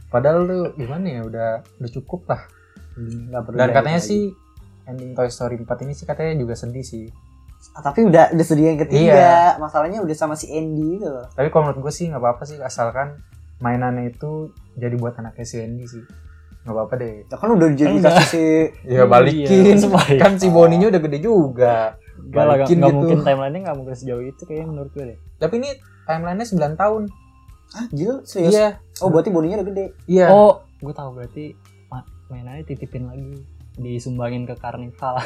Padahal 0.06 0.44
tuh 0.44 0.62
gimana 0.76 1.06
ya 1.08 1.22
udah 1.25 1.50
udah 1.76 1.90
cukup 1.90 2.28
lah. 2.28 2.42
Nggak 2.94 3.42
perlu 3.42 3.56
dan 3.56 3.68
katanya 3.70 3.99
lagi. 3.99 4.08
sih 4.08 4.22
ending 4.84 5.12
Toy 5.12 5.28
Story 5.28 5.56
4 5.56 5.66
ini 5.82 5.92
sih 5.92 6.04
katanya 6.04 6.37
juga 6.37 6.54
sedih 6.54 6.84
sih. 6.84 7.08
Ah, 7.72 7.80
tapi 7.80 8.04
udah 8.04 8.30
udah 8.30 8.44
sedih 8.44 8.66
yang 8.68 8.78
ketiga. 8.78 9.56
Masalahnya 9.56 9.99
udah 9.99 10.12
sama 10.12 10.34
si 10.34 10.46
Andy 10.49 11.00
itu 11.00 11.06
loh. 11.06 11.25
tapi 11.32 11.49
kalau 11.49 11.66
menurut 11.66 11.80
gue 11.82 11.92
sih 11.92 12.06
nggak 12.06 12.20
apa-apa 12.20 12.42
sih 12.44 12.61
asalkan 12.61 13.16
mainannya 13.58 14.11
itu 14.11 14.50
jadi 14.75 14.92
buat 14.94 15.16
anaknya 15.16 15.42
si 15.42 15.56
Andy 15.58 15.87
sih 15.87 16.04
nggak 16.62 16.75
apa-apa 16.75 16.95
deh. 16.97 17.14
Ya 17.26 17.37
kan 17.37 17.49
udah 17.50 17.69
jadi 17.75 17.90
Enggak. 17.92 18.14
kasih 18.16 18.28
si 18.31 18.45
ya 18.87 19.02
balikin. 19.04 19.47
Iya, 19.75 20.19
kan 20.19 20.33
si 20.38 20.47
Boninya 20.47 20.87
udah 20.88 21.00
gede 21.02 21.19
juga. 21.19 21.99
Gak 22.23 22.38
lah, 22.38 22.54
Balikin 22.54 22.78
gak 22.78 22.87
gitu. 22.87 22.97
mungkin 22.97 23.19
timelinenya 23.21 23.61
gak 23.66 23.76
mungkin 23.76 23.95
sejauh 23.95 24.23
itu 24.23 24.42
kayaknya 24.47 24.66
menurut 24.69 24.90
gue 24.95 25.04
deh. 25.04 25.19
Tapi 25.37 25.54
ini 25.59 25.71
timelinenya 26.04 26.47
9 26.47 26.78
tahun. 26.78 27.02
Ah, 27.73 27.87
Gil, 27.90 28.14
serius? 28.23 28.52
iya. 28.52 28.78
Oh, 29.00 29.11
berarti 29.11 29.28
bodinya 29.28 29.59
udah 29.59 29.66
gede. 29.66 29.87
iya. 30.07 30.31
Oh, 30.31 30.62
gue 30.78 30.92
tahu 30.92 31.11
berarti 31.12 31.57
ma- 31.88 32.07
mainannya 32.28 32.62
titipin 32.62 33.11
lagi. 33.11 33.42
Disumbangin 33.75 34.45
ke 34.45 34.54
karnival. 34.54 35.19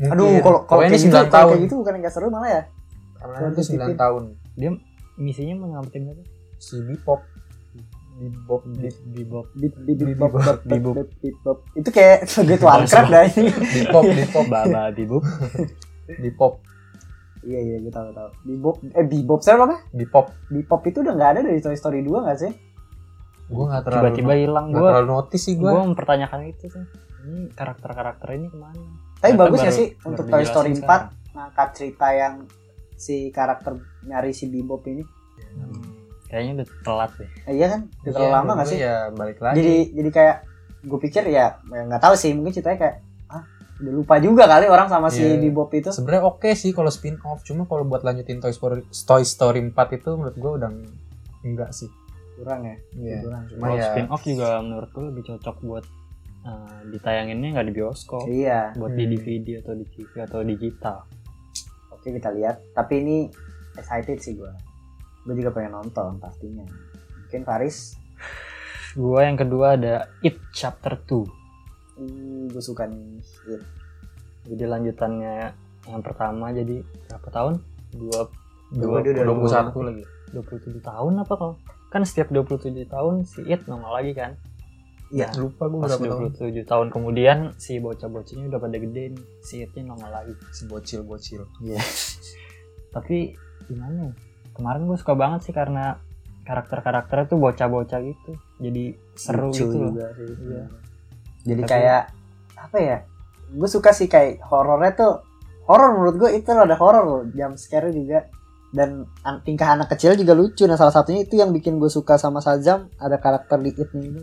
Mungkin. 0.00 0.10
Aduh, 0.16 0.32
kalau 0.40 0.60
kalau 0.64 0.80
ini 0.82 0.96
gitu, 0.96 1.12
9 1.12 1.12
kalau 1.12 1.28
tahun. 1.28 1.50
kayak 1.52 1.62
gitu 1.66 1.74
bukan 1.76 1.92
yang 1.92 2.02
gak 2.02 2.14
seru 2.14 2.28
malah 2.32 2.50
ya. 2.50 2.62
timelinenya 3.20 3.52
Titipin. 3.52 3.78
9 3.84 4.00
tahun. 4.00 4.22
Dia 4.56 4.70
misinya 5.14 5.54
menyelamatin 5.60 6.02
apa 6.08 6.22
si 6.56 6.76
Bebop 6.80 7.20
Bebop 8.20 8.62
Bebop 8.68 9.46
Bebop 9.56 9.80
Bebop, 9.80 10.30
bop 10.36 10.60
bop 10.60 10.60
bebop. 11.18 11.56
Itu 11.72 11.88
kayak 11.88 12.28
sebagai 12.28 12.60
Warcraft 12.68 13.08
dah 13.08 13.24
ini. 13.24 13.48
Bebop 13.48 14.04
Bebop 14.04 14.46
Baba 14.52 14.82
Bebop 14.92 15.24
Bebop 16.20 16.54
Iya 17.40 17.56
iya 17.56 17.76
gue 17.80 17.88
tahu 17.88 18.12
tahu. 18.12 18.28
Bebop 18.44 18.76
eh 18.92 19.04
Bebop 19.08 19.40
siapa 19.40 19.64
namanya? 19.64 19.80
Bebop 19.96 20.26
Bebop 20.52 20.80
itu 20.84 21.00
udah 21.00 21.14
nggak 21.16 21.30
ada 21.32 21.40
dari 21.48 21.60
Toy 21.64 21.72
Story 21.72 22.04
2 22.04 22.12
nggak 22.28 22.38
sih? 22.38 22.52
gue 23.50 23.64
nggak 23.66 23.82
terlalu 23.82 24.14
tiba-tiba 24.14 24.34
hilang 24.38 24.66
gue 24.70 24.78
terlalu 24.78 25.08
notice 25.10 25.42
sih 25.42 25.58
gue 25.58 25.66
gue 25.66 25.82
mempertanyakan 25.90 26.40
itu 26.46 26.70
tuh 26.70 26.86
ini 27.26 27.50
karakter-karakter 27.50 28.28
ini 28.38 28.46
ke 28.46 28.54
mana 28.54 28.78
Tapi 29.18 29.34
Ternyata 29.34 29.42
bagus 29.42 29.60
ya 29.66 29.72
sih 29.74 29.88
untuk 30.06 30.24
Toy 30.30 30.44
Story 30.46 30.70
4 30.70 30.78
dijelasin 30.78 30.86
sekarang. 30.86 31.34
ngangkat 31.34 31.68
cerita 31.74 32.06
yang 32.14 32.34
si 32.94 33.16
karakter 33.28 33.72
nyari 34.04 34.32
si 34.32 34.48
Bebop 34.48 34.84
ini. 34.86 35.04
Hmm, 35.56 35.89
kayaknya 36.30 36.52
udah 36.56 36.68
telat 36.80 37.10
deh 37.16 37.30
Eh, 37.44 37.54
iya 37.54 37.66
kan? 37.68 37.80
Udah 38.00 38.12
terlalu 38.12 38.22
Iya, 38.22 38.32
lama 38.32 38.42
nggak 38.46 38.56
menurut 38.56 38.70
sih? 38.72 38.78
ya 38.80 38.96
balik 39.10 39.38
lagi 39.38 39.56
Jadi 39.56 39.74
jadi 39.92 40.10
kayak 40.10 40.36
gue 40.80 40.98
pikir 41.00 41.22
ya 41.26 41.46
ya 41.60 41.80
nggak 41.84 42.00
tahu 42.00 42.14
sih 42.14 42.30
mungkin 42.32 42.52
ceritanya 42.52 42.78
kayak 42.80 42.96
ah 43.28 43.42
udah 43.76 43.92
lupa 43.94 44.14
juga 44.16 44.44
kali 44.46 44.66
orang 44.66 44.86
sama 44.86 45.08
si 45.08 45.20
Iya. 45.20 45.36
Bebop 45.38 45.70
itu. 45.72 45.90
sebenarnya 45.90 46.22
oke 46.24 46.50
sih 46.52 46.70
kalau 46.70 46.88
spin 46.88 47.18
off 47.22 47.42
cuma 47.42 47.64
kalau 47.64 47.82
buat 47.82 48.00
lanjutin 48.00 48.38
Toy 48.38 48.50
Story 48.50 48.80
Toy 48.88 49.22
Story 49.22 49.60
4 49.60 49.74
itu 49.92 50.10
menurut 50.10 50.32
gue 50.34 50.52
udah 50.54 50.70
enggak 51.42 51.70
sih 51.70 51.90
Kurang 52.32 52.64
ya. 52.64 52.76
Iya. 52.94 53.18
Kurang. 53.20 53.42
Cuma 53.46 53.60
kalau 53.62 53.76
ya 53.76 53.84
spin 53.86 54.06
off 54.08 54.22
juga 54.22 54.48
menurut 54.58 54.88
gue 54.88 55.04
lebih 55.06 55.22
cocok 55.26 55.56
buat 55.60 55.84
eh, 56.40 56.80
ditayanginnya 56.88 57.48
nggak 57.52 57.66
di 57.66 57.74
bioskop 57.74 58.24
Iya. 58.24 58.72
buat 58.72 58.92
di 58.92 59.04
Hmm. 59.04 59.12
DVD 59.14 59.60
atau 59.60 59.74
di 59.74 59.84
TV 59.86 60.12
atau 60.18 60.40
digital 60.40 60.96
Oke 61.90 62.08
kita 62.10 62.30
lihat. 62.30 62.64
Tapi 62.72 62.94
ini 62.98 63.16
excited 63.74 64.16
sih 64.18 64.32
gue. 64.34 64.48
Gue 65.26 65.34
juga 65.36 65.50
pengen 65.52 65.76
nonton 65.76 66.16
pastinya. 66.16 66.64
Mungkin 67.26 67.42
Faris, 67.46 67.94
gue 68.98 69.20
yang 69.22 69.38
kedua 69.38 69.78
ada 69.78 70.10
It 70.26 70.40
Chapter 70.50 70.98
2 70.98 71.40
hmm, 72.00 72.50
gue 72.50 72.62
suka 72.62 72.90
nih. 72.90 73.22
It. 73.46 73.62
jadi 74.50 74.64
lanjutannya 74.66 75.52
yang 75.86 76.02
pertama 76.02 76.50
jadi 76.50 76.82
berapa 77.06 77.28
tahun? 77.30 77.54
Dua 77.94 78.26
Dua, 78.70 79.02
dua 79.02 79.02
dia 79.02 79.12
udah 79.18 79.24
dua 79.26 79.66
21 79.74 79.88
lagi. 79.90 80.04
27 80.30 80.78
tahun 80.78 81.12
apa 81.26 81.32
kok? 81.34 81.54
Kan 81.90 82.02
setiap 82.06 82.30
27 82.30 82.86
tahun 82.86 83.26
si 83.26 83.42
It 83.50 83.66
nongol 83.66 83.90
lagi 83.90 84.14
kan? 84.14 84.38
Iya. 85.10 85.26
lupa 85.42 85.66
gue 85.66 85.78
berapa 85.82 86.06
tahun 86.06 86.38
27 86.38 86.70
tahun 86.70 86.86
kemudian 86.94 87.38
si 87.58 87.82
bocah-bocahnya 87.82 88.46
udah 88.46 88.60
pada 88.62 88.78
gede 88.78 89.10
nih 89.10 89.24
si 89.42 89.58
Itnya 89.66 89.90
nongol 89.90 90.06
lagi. 90.06 90.34
Si 90.54 90.70
bocil 90.70 91.02
bocil 91.02 91.42
tapi 92.94 93.34
gimana 93.66 94.10
ya 94.10 94.12
kemarin 94.52 94.84
gue 94.84 94.96
suka 94.96 95.14
banget 95.14 95.40
sih 95.44 95.52
karena 95.52 95.96
karakter-karakternya 96.42 97.26
tuh 97.26 97.38
bocah-bocah 97.38 98.00
gitu 98.00 98.32
jadi 98.58 98.84
seru 99.14 99.48
Lucu 99.48 99.58
gitu 99.60 99.76
loh 99.76 99.92
juga 99.92 100.08
sih. 100.12 100.26
Iya. 100.26 100.64
Jadi 101.40 101.62
Tapi- 101.64 101.70
kayak 101.70 102.02
apa 102.54 102.76
ya? 102.78 102.98
Gue 103.50 103.66
suka 103.66 103.90
sih 103.90 104.06
kayak 104.06 104.42
horornya 104.44 104.92
tuh 104.92 105.12
horor 105.64 105.90
menurut 105.92 106.16
gue 106.18 106.30
itu 106.34 106.48
ada 106.50 106.74
horor 106.74 107.02
loh. 107.02 107.22
Jam 107.30 107.54
scare 107.54 107.90
juga 107.90 108.26
dan 108.70 109.02
an- 109.22 109.42
tingkah 109.42 109.72
anak 109.72 109.90
kecil 109.90 110.14
juga 110.14 110.32
lucu. 110.32 110.62
Nah 110.64 110.74
salah 110.74 110.92
satunya 110.92 111.24
itu 111.24 111.34
yang 111.34 111.50
bikin 111.50 111.76
gue 111.76 111.88
suka 111.88 112.14
sama 112.14 112.38
Sajam 112.38 112.86
ada 112.96 113.16
karakter 113.16 113.58
di 113.58 113.70
It-nya 113.72 114.04
itu. 114.04 114.22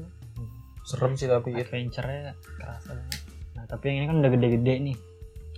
serem 0.84 1.14
sih 1.14 1.28
tapi 1.28 1.52
it 1.52 1.68
adventure-nya 1.68 2.32
kerasa 2.56 2.96
banget 2.96 3.20
nah 3.52 3.68
tapi 3.68 3.84
yang 3.92 3.96
ini 3.98 4.06
kan 4.08 4.18
udah 4.18 4.32
gede-gede 4.32 4.74
nih 4.80 4.96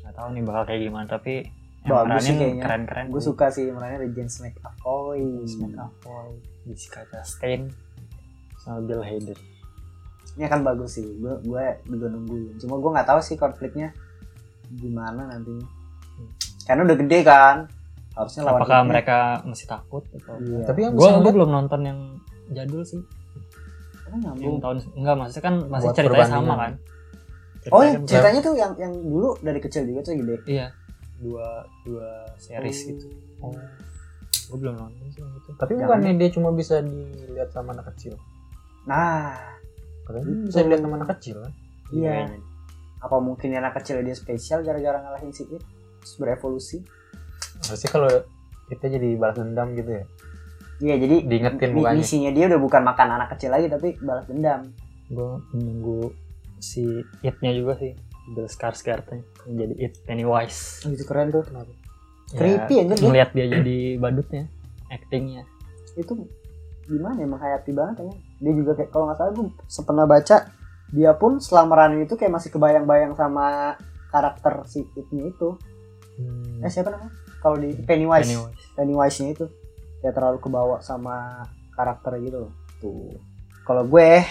nggak 0.01 0.13
tahu 0.15 0.27
nih 0.33 0.41
bakal 0.41 0.63
kayak 0.65 0.81
gimana 0.81 1.05
tapi 1.05 1.33
Bagus 1.89 2.21
sih 2.23 2.35
kayaknya. 2.35 2.63
keren-keren 2.63 3.05
Gue 3.09 3.21
suka 3.21 3.45
sih 3.49 3.65
makanya 3.69 3.97
Regent 3.99 4.31
McAvoy. 4.39 5.21
Smack 5.43 5.73
Avoy, 5.75 6.29
Jessica 6.65 7.01
Chastain 7.09 7.61
sama 8.57 8.79
Bill 8.81 9.01
Hader 9.01 9.39
Ini 10.37 10.45
akan 10.45 10.61
bagus 10.61 10.95
sih. 10.95 11.07
Gue 11.17 11.33
gue 11.41 11.65
juga 11.89 12.07
nungguin. 12.07 12.55
Cuma 12.57 12.77
gue 12.77 12.91
nggak 12.93 13.07
tahu 13.07 13.19
sih 13.19 13.35
konfliknya 13.35 13.89
gimana 14.69 15.25
nantinya. 15.25 15.65
Karena 16.63 16.85
udah 16.85 16.97
gede 16.97 17.19
kan. 17.23 17.57
Harusnya 18.13 18.41
lawan 18.43 18.59
apakah 18.59 18.79
mereka 18.83 19.17
masih 19.47 19.63
takut 19.65 20.03
atau 20.11 20.35
Iya. 20.37 20.67
tapi 20.67 20.79
yang 20.83 20.91
gue 20.91 21.07
ngeliat 21.07 21.33
belum 21.33 21.49
nonton 21.49 21.79
yang 21.87 21.99
jadul 22.51 22.83
sih 22.83 22.99
Emang 24.11 24.35
yang 24.35 24.59
tahun 24.59 24.77
enggak 24.91 25.15
maksudnya 25.15 25.43
kan 25.45 25.55
masih 25.71 25.87
Buat 25.87 25.95
ceritanya 25.95 26.27
sama 26.27 26.53
kan 26.57 26.71
Oh 27.69 27.81
ceritanya 28.03 28.39
tuh 28.43 28.53
yang 28.59 28.71
yang 28.75 28.91
dulu 28.91 29.37
dari 29.39 29.59
kecil 29.61 29.87
juga 29.87 30.01
tuh 30.03 30.19
gede. 30.19 30.35
iya 30.51 30.67
dua 31.19 31.47
dua 31.83 32.09
series 32.35 32.79
Oh. 32.79 32.87
gitu 32.89 33.07
gue 34.49 34.57
belum 34.57 34.75
nonton 34.75 35.05
sih 35.09 35.19
yang 35.19 35.31
itu 35.33 35.49
tapi 35.55 35.71
Jangan 35.73 35.83
bukannya 35.85 36.11
dia 36.15 36.29
cuma 36.31 36.49
bisa 36.51 36.75
dilihat 36.79 37.49
sama 37.49 37.69
anak 37.71 37.93
kecil 37.93 38.17
Nah, 38.81 39.37
katanya 40.03 40.25
Gitu. 40.25 40.45
bisa 40.47 40.59
dilihat 40.63 40.81
sama 40.81 40.95
anak 40.95 41.09
kecil 41.13 41.35
kan 41.39 41.53
Iya. 41.91 42.11
kayaknya. 42.25 42.39
apa 42.99 43.15
mungkin 43.17 43.49
anak 43.53 43.73
kecil 43.77 44.01
dia 44.01 44.11
spesial 44.11 44.59
gara-gara 44.59 44.97
ngalahin 44.97 45.29
si 45.29 45.45
It 45.45 45.61
terus 45.99 46.15
berevolusi? 46.15 46.81
harusnya 47.61 47.89
kalau 47.89 48.11
kita 48.67 48.85
jadi 48.87 49.15
balas 49.15 49.35
dendam 49.35 49.71
gitu 49.73 49.91
ya 49.93 50.05
Iya, 50.79 50.95
jadi 50.97 51.15
Diingetin 51.21 51.75
mukanya. 51.75 51.99
misinya 51.99 52.31
dia 52.31 52.47
udah 52.47 52.55
bukan 52.57 52.81
makan 52.81 53.07
anak 53.13 53.35
kecil 53.35 53.51
lagi 53.51 53.67
tapi 53.67 53.99
balas 53.99 54.23
dendam. 54.25 54.63
gue 55.05 55.29
menunggu 55.51 56.09
si 56.57 56.85
It-nya 57.19 57.51
juga 57.51 57.75
sih 57.75 57.93
Bill 58.35 58.47
Skarsgård-nya 58.47 59.21
yang 59.49 59.55
jadi 59.57 59.75
It 59.79 59.93
Pennywise 60.05 60.85
Oh, 60.85 60.91
itu 60.93 61.03
keren 61.05 61.33
tuh. 61.33 61.43
kenapa 61.45 61.71
Creepy 62.29 62.73
ya, 62.77 62.83
dia. 62.85 62.95
ngelihat 63.01 63.29
dia 63.33 63.45
jadi 63.49 63.77
badutnya 63.97 64.43
actingnya 64.93 65.43
Itu 65.97 66.13
gimana 66.85 67.21
ya 67.21 67.27
menghayati 67.29 67.71
banget 67.73 67.95
ya. 68.05 68.13
Dia 68.41 68.53
juga 68.53 68.71
kayak 68.77 68.89
kalau 68.89 69.09
nggak 69.09 69.17
salah 69.17 69.31
gue 69.33 69.45
pernah 69.85 70.05
baca 70.09 70.37
dia 70.89 71.11
pun 71.13 71.37
selama 71.37 71.77
meranin 71.77 72.05
itu 72.09 72.17
kayak 72.17 72.33
masih 72.33 72.49
kebayang-bayang 72.49 73.13
sama 73.13 73.77
karakter 74.09 74.65
si 74.65 74.81
It-nya 74.97 75.29
itu. 75.29 75.53
Hmm. 76.17 76.65
Eh 76.65 76.69
siapa 76.69 76.89
namanya? 76.89 77.13
Kalau 77.39 77.57
di 77.61 77.77
Pennywise. 77.85 78.25
Pennywise 78.25 78.65
Pennywise-nya 78.73 79.29
itu 79.37 79.45
kayak 80.01 80.17
terlalu 80.17 80.37
kebawa 80.41 80.81
sama 80.81 81.45
karakter 81.77 82.17
gitu 82.25 82.49
loh. 82.49 82.53
Tuh. 82.81 83.13
Kalau 83.63 83.85
gue 83.85 84.25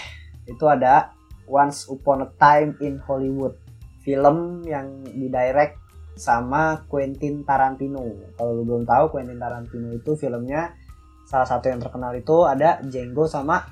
itu 0.51 0.65
ada 0.67 1.15
Once 1.47 1.87
Upon 1.87 2.27
a 2.27 2.29
Time 2.35 2.75
in 2.83 2.99
Hollywood. 3.07 3.55
Film 3.99 4.63
yang 4.63 5.03
didirect 5.03 5.77
sama 6.19 6.83
Quentin 6.91 7.47
Tarantino. 7.47 8.03
Kalau 8.35 8.51
lu 8.51 8.67
belum 8.67 8.83
tahu 8.83 9.15
Quentin 9.15 9.39
Tarantino 9.39 9.95
itu 9.95 10.19
filmnya 10.19 10.75
salah 11.23 11.47
satu 11.47 11.71
yang 11.71 11.79
terkenal 11.79 12.11
itu 12.17 12.43
ada 12.43 12.83
Django 12.83 13.29
sama 13.29 13.63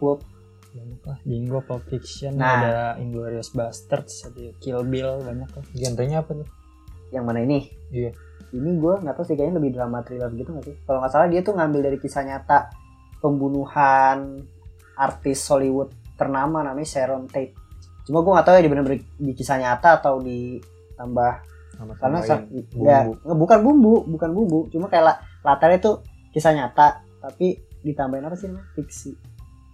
Pulp. 0.00 0.24
lah 1.04 1.18
Django 1.24 1.60
Pulp 1.64 1.84
Fiction 1.88 2.36
Nah. 2.36 2.62
ada 2.62 2.76
Inglourious 3.00 3.52
Basterds 3.52 4.28
ada 4.28 4.52
Kill 4.60 4.84
Bill 4.84 5.20
banyak 5.20 5.48
lah 5.52 5.64
Genrenya 5.72 6.24
apa 6.24 6.36
tuh? 6.36 6.48
Yang 7.12 7.24
mana 7.24 7.40
ini? 7.44 7.68
Iya. 7.92 8.12
Ini 8.54 8.70
gue 8.78 8.94
nggak 9.02 9.14
tahu 9.18 9.24
sih 9.26 9.34
kayaknya 9.36 9.58
lebih 9.60 9.72
drama 9.76 10.00
thriller 10.00 10.30
gitu 10.32 10.52
nggak 10.54 10.66
sih? 10.68 10.76
Kalau 10.86 11.02
nggak 11.02 11.12
salah 11.12 11.28
dia 11.28 11.40
tuh 11.44 11.56
ngambil 11.58 11.80
dari 11.92 11.98
kisah 12.00 12.24
nyata 12.24 12.72
pembunuhan 13.20 14.46
artis 14.96 15.44
Hollywood 15.50 15.92
ternama 16.16 16.64
namanya 16.64 16.88
Sharon 16.88 17.28
Tate. 17.28 17.65
Cuma 18.06 18.22
gue 18.22 18.30
nggak 18.30 18.46
tahu 18.46 18.54
ya 18.54 18.62
di 18.62 18.70
bener 18.70 18.84
di 18.96 19.32
kisah 19.32 19.58
nyata 19.58 19.98
atau 19.98 20.18
ditambah 20.18 21.32
Sama 21.74 21.92
karena 21.96 22.18
sa- 22.22 22.40
bumbu. 22.40 22.80
ya 22.80 22.98
bukan 23.26 23.58
bumbu 23.60 23.94
bukan 24.06 24.30
bumbu. 24.30 24.58
Cuma 24.68 24.86
kayak 24.86 25.04
la- 25.04 25.18
latarnya 25.44 25.78
tuh 25.78 25.94
kisah 26.30 26.50
nyata 26.50 27.02
tapi 27.18 27.52
ditambahin 27.82 28.24
apa 28.24 28.34
sih 28.34 28.46
namanya? 28.46 28.66
Fiksi. 28.72 29.10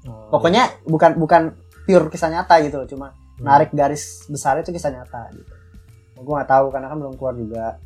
Oh, 0.02 0.32
pokoknya 0.32 0.82
bukan 0.82 1.14
bukan 1.14 1.42
pure 1.82 2.08
kisah 2.08 2.28
nyata 2.28 2.58
gitu 2.60 2.76
loh 2.76 2.86
cuma 2.86 3.06
Hmm. 3.32 3.44
narik 3.44 3.70
garis 3.70 4.26
besar 4.26 4.58
itu 4.58 4.68
kisah 4.68 4.90
nyata 4.90 5.30
gitu. 5.30 5.52
Gue 6.16 6.32
nggak 6.32 6.48
tahu 6.48 6.66
karena 6.68 6.86
kan 6.86 6.98
belum 6.98 7.14
keluar 7.14 7.34
juga 7.34 7.78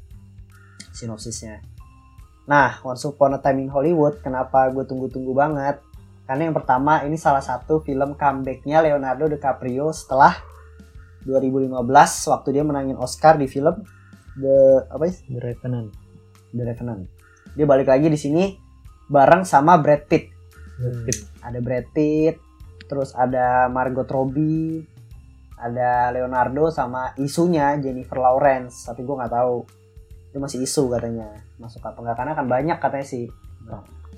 sinopsisnya. 0.90 1.60
Nah 2.46 2.78
Once 2.80 3.04
Upon 3.04 3.34
a 3.34 3.40
Time 3.40 3.60
in 3.60 3.68
Hollywood 3.68 4.20
kenapa 4.20 4.70
gue 4.70 4.84
tunggu-tunggu 4.84 5.32
banget 5.32 5.82
karena 6.26 6.50
yang 6.50 6.56
pertama 6.58 7.06
ini 7.06 7.14
salah 7.14 7.42
satu 7.42 7.80
film 7.86 8.18
comebacknya 8.18 8.82
Leonardo 8.82 9.30
DiCaprio 9.30 9.94
setelah 9.94 10.34
2015 11.26 11.74
waktu 12.30 12.48
dia 12.50 12.62
menangin 12.66 12.98
Oscar 12.98 13.38
di 13.38 13.46
film 13.50 13.82
The 14.36 14.90
apa 14.90 15.06
sih 15.08 15.26
The 15.32 15.40
Revenant 15.40 16.06
The 16.56 16.64
Revenant. 16.64 17.02
Dia 17.56 17.66
balik 17.68 17.88
lagi 17.88 18.08
di 18.08 18.18
sini 18.18 18.44
bareng 19.08 19.44
sama 19.44 19.76
Brad 19.80 20.08
Pitt. 20.08 20.32
Hmm. 20.76 21.08
Ada 21.44 21.58
Brad 21.60 21.86
Pitt, 21.92 22.36
terus 22.88 23.16
ada 23.16 23.68
Margot 23.72 24.08
Robbie, 24.08 24.84
ada 25.56 26.12
Leonardo 26.12 26.68
sama 26.68 27.16
isunya 27.16 27.76
Jennifer 27.80 28.20
Lawrence. 28.20 28.84
Tapi 28.84 29.04
gue 29.04 29.14
nggak 29.16 29.32
tahu 29.32 29.64
itu 30.32 30.38
masih 30.42 30.58
isu 30.68 30.92
katanya 30.92 31.32
masuk 31.56 31.80
apa 31.80 31.96
enggak 32.04 32.16
karena 32.20 32.32
kan 32.36 32.46
banyak 32.46 32.78
katanya 32.80 33.06
sih. 33.06 33.24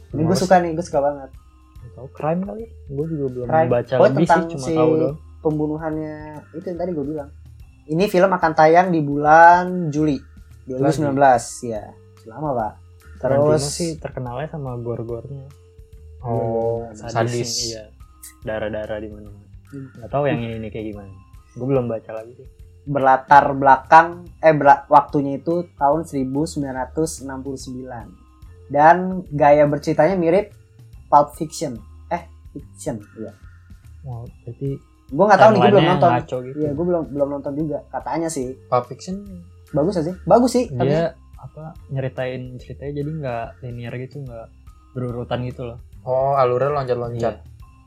Ini 0.09 0.23
gue 0.25 0.37
suka 0.39 0.59
nih, 0.59 0.73
gue 0.75 0.85
suka 0.85 1.05
banget. 1.05 1.31
Tahu 1.99 2.09
crime 2.09 2.41
kali 2.41 2.65
gue 2.65 3.07
juga 3.09 3.27
belum 3.29 3.47
Crime. 3.49 3.69
baca 3.69 3.93
Oh, 3.93 4.05
lebih 4.05 4.15
sih 4.17 4.29
tentang 4.29 4.43
cuma 4.49 4.63
si 4.63 4.73
tahu 4.73 4.91
doang. 4.95 5.17
pembunuhannya 5.41 6.15
itu 6.53 6.65
yang 6.65 6.79
tadi 6.79 6.91
gue 6.93 7.07
bilang. 7.09 7.31
Ini 7.85 8.05
film 8.07 8.31
akan 8.31 8.53
tayang 8.53 8.89
di 8.89 9.01
bulan 9.01 9.65
Juli 9.89 10.17
2019 10.65 11.19
ya. 11.67 11.83
Lama 12.25 12.49
pak. 12.55 12.73
Tarantino 13.19 13.51
Terus 13.51 13.65
sih 13.67 13.91
terkenalnya 13.97 14.47
sama 14.49 14.77
gore-gornya 14.77 15.51
Oh, 16.21 16.87
Sadis, 16.93 17.13
sadis. 17.13 17.51
iya. 17.69 17.83
Darah-darah 18.41 18.99
di 18.99 19.09
mana 19.09 19.31
nggak 19.69 20.09
tahu 20.09 20.25
yang 20.25 20.39
ini 20.41 20.69
kayak 20.69 20.87
gimana. 20.89 21.11
Gue 21.53 21.67
belum 21.67 21.87
baca 21.87 22.11
lagi 22.13 22.33
sih. 22.35 22.47
Berlatar 22.85 23.53
belakang 23.53 24.07
eh 24.39 24.53
bela- 24.53 24.87
waktunya 24.87 25.37
itu 25.37 25.67
tahun 25.75 26.07
1969 26.07 27.27
dan 28.69 28.97
gaya 29.29 29.65
berceritanya 29.65 30.15
mirip 30.15 30.53
Pulp 31.09 31.29
Fiction. 31.35 31.77
Eh 32.13 32.23
Fiction 32.53 33.01
iya. 33.19 33.33
Oh, 34.07 34.25
berarti 34.45 34.79
gue 35.09 35.25
nggak 35.25 35.41
tahu 35.41 35.51
nih 35.57 35.61
gue 35.61 35.71
belum 35.73 35.89
nonton. 35.89 36.11
gitu. 36.21 36.37
Iya 36.61 36.71
gue 36.77 36.85
belum 36.85 37.03
belum 37.13 37.29
nonton 37.41 37.53
juga 37.57 37.79
katanya 37.93 38.29
sih. 38.29 38.55
Pulp 38.69 38.85
Fiction 38.89 39.17
bagus 39.73 40.01
sih? 40.01 40.15
Bagus 40.25 40.51
sih 40.53 40.65
tapi 40.73 40.89
dia 40.89 41.13
apa 41.39 41.71
nyeritain 41.95 42.59
ceritanya 42.59 42.93
jadi 42.99 43.11
nggak 43.15 43.47
linear 43.63 43.95
gitu 44.01 44.27
nggak 44.27 44.47
berurutan 44.93 45.41
gitu 45.49 45.65
loh. 45.69 45.79
Oh 46.05 46.37
alurnya 46.37 46.73
loncat-loncat. 46.73 47.37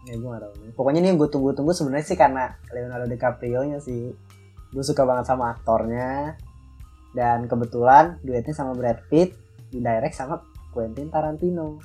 ya 0.02 0.17
gue 0.17 0.26
gak 0.34 0.41
tahu 0.41 0.54
pokoknya 0.74 1.06
nih 1.06 1.10
yang 1.13 1.22
gue 1.22 1.30
tunggu-tunggu 1.30 1.78
sebenarnya 1.78 2.10
sih 2.10 2.17
karena 2.17 2.58
Leonardo 2.74 3.06
DiCaprio 3.06 3.62
nya 3.69 3.78
sih. 3.78 4.10
Gue 4.74 4.82
suka 4.82 5.06
banget 5.06 5.30
sama 5.30 5.54
aktornya. 5.54 6.34
Dan 7.12 7.45
kebetulan 7.45 8.17
duetnya 8.24 8.56
sama 8.56 8.72
Brad 8.74 9.04
Pitt 9.12 9.36
di 9.69 9.78
direct 9.84 10.15
sama 10.15 10.39
Quentin 10.72 11.12
Tarantino 11.12 11.78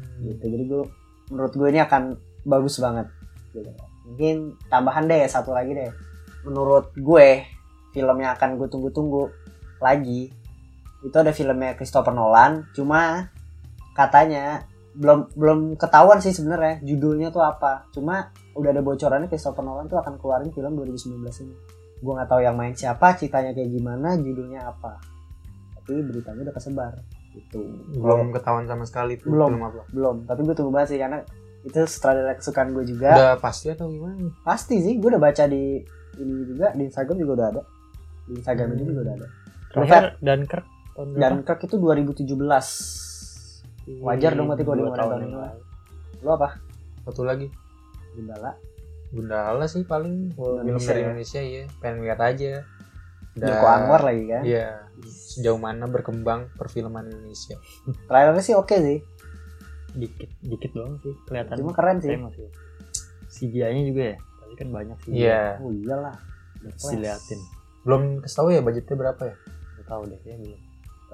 Hmm. 0.00 0.26
gitu. 0.26 0.44
Jadi 0.48 0.64
gue 0.66 0.82
menurut 1.30 1.52
gue 1.54 1.68
ini 1.70 1.80
akan 1.80 2.02
bagus 2.44 2.80
banget. 2.80 3.06
Gitu. 3.50 3.66
mungkin 4.06 4.58
tambahan 4.66 5.06
deh 5.06 5.22
satu 5.30 5.54
lagi 5.54 5.70
deh. 5.74 5.90
Menurut 6.42 6.90
gue 6.98 7.46
film 7.94 8.16
yang 8.18 8.34
akan 8.34 8.58
gue 8.58 8.68
tunggu-tunggu 8.70 9.30
lagi 9.82 10.30
itu 11.00 11.16
ada 11.16 11.32
filmnya 11.32 11.74
Christopher 11.74 12.12
Nolan 12.12 12.68
cuma 12.76 13.32
katanya 13.96 14.68
belum 14.90 15.32
belum 15.38 15.58
ketahuan 15.78 16.18
sih 16.18 16.34
sebenarnya 16.34 16.82
judulnya 16.82 17.30
tuh 17.30 17.42
apa. 17.46 17.86
Cuma 17.94 18.34
udah 18.58 18.70
ada 18.74 18.82
bocorannya 18.82 19.30
Christopher 19.30 19.62
Nolan 19.62 19.86
tuh 19.86 20.02
akan 20.02 20.18
keluarin 20.18 20.50
film 20.50 20.74
2019 20.74 21.22
ini. 21.46 21.54
Gue 22.02 22.12
nggak 22.16 22.28
tahu 22.28 22.40
yang 22.42 22.58
main 22.58 22.74
siapa 22.74 23.14
ceritanya 23.14 23.54
kayak 23.54 23.70
gimana 23.70 24.18
judulnya 24.18 24.66
apa. 24.66 24.98
Tapi 25.78 26.02
beritanya 26.02 26.50
udah 26.50 26.54
kesebar 26.54 26.92
gitu 27.32 27.62
Belum 27.92 28.30
ketahuan 28.30 28.64
sama 28.64 28.82
sekali 28.82 29.14
tuh 29.14 29.28
Belum. 29.28 29.50
film 29.50 29.62
apa. 29.62 29.82
belum 29.88 30.16
tapi 30.24 30.40
gue 30.42 30.52
tunggu 30.52 30.70
banget 30.70 30.88
sih 30.90 30.98
karena 30.98 31.18
itu 31.60 31.76
sutradara 31.84 32.32
kesukaan 32.32 32.72
gue 32.72 32.84
juga 32.84 33.10
Udah 33.12 33.34
pasti 33.36 33.68
atau 33.68 33.86
gimana? 33.86 34.32
pasti 34.40 34.78
sih 34.78 34.96
gue 34.96 35.08
udah 35.08 35.20
baca 35.20 35.44
di 35.44 35.78
ini 36.16 36.32
juga 36.44 36.72
di 36.72 36.82
Instagram 36.84 37.16
juga 37.16 37.32
udah 37.34 37.48
ada 37.48 37.62
di 38.24 38.32
Instagram 38.34 38.66
Hmm. 38.66 38.74
itu 38.74 38.84
juga 38.86 39.00
udah 39.00 39.14
ada 39.14 39.26
terakhir 39.68 40.02
tahun 40.16 41.06
berapa? 41.06 41.20
dan 41.20 41.34
Kirk 41.44 41.60
itu 41.62 41.76
2017 41.76 42.26
wajar 44.00 44.32
dong 44.32 44.46
berarti 44.46 44.62
kalau 44.62 44.74
dia 44.74 44.82
Dua 44.82 44.88
mau 44.88 44.98
tahun 44.98 45.20
ini. 45.20 45.34
lo 46.20 46.30
apa 46.32 46.48
Satu 47.02 47.22
lagi. 47.22 47.46
Gundala 48.12 48.52
Gundala 49.10 49.64
sih 49.64 49.82
paling 49.82 50.30
film 50.30 50.60
Indonesia 50.60 50.88
dari 50.88 51.00
ya. 51.00 51.06
Indonesia 51.08 51.40
ya. 51.40 51.64
Pengen 51.80 51.98
lihat 52.04 52.20
aja. 52.20 52.52
Dan- 53.32 53.48
Joko 53.48 53.66
Anwar 53.66 54.00
lagi 54.02 54.24
kan 54.26 54.42
Iya. 54.42 54.68
Sejauh 55.00 55.56
mana 55.56 55.86
berkembang 55.86 56.50
perfilman 56.54 57.06
Indonesia. 57.06 57.56
trailernya 58.04 58.42
sih 58.42 58.52
oke 58.52 58.74
sih 58.74 58.98
dikit 59.90 60.30
dikit 60.40 60.70
doang 60.70 60.98
sih 60.98 61.10
kelihatan 61.24 61.56
cuma 61.56 61.72
keren 61.72 61.98
sih 61.98 62.14
masih 62.14 62.46
CGI-nya 63.28 63.82
juga 63.84 64.02
ya 64.04 64.16
tapi 64.36 64.54
kan 64.56 64.68
banyak 64.70 64.96
sih 65.00 65.10
Iya. 65.16 65.58
oh 65.58 65.70
iyalah 65.72 66.14
harus 66.60 66.82
diliatin 66.84 67.40
Belum 67.80 68.02
kasih 68.20 68.36
tahu 68.36 68.48
ya 68.50 68.60
budgetnya 68.60 68.94
berapa 68.94 69.22
ya? 69.24 69.34
nggak 69.34 69.86
tahu 69.88 70.02
deh 70.06 70.20
ya 70.20 70.36
belum 70.36 70.58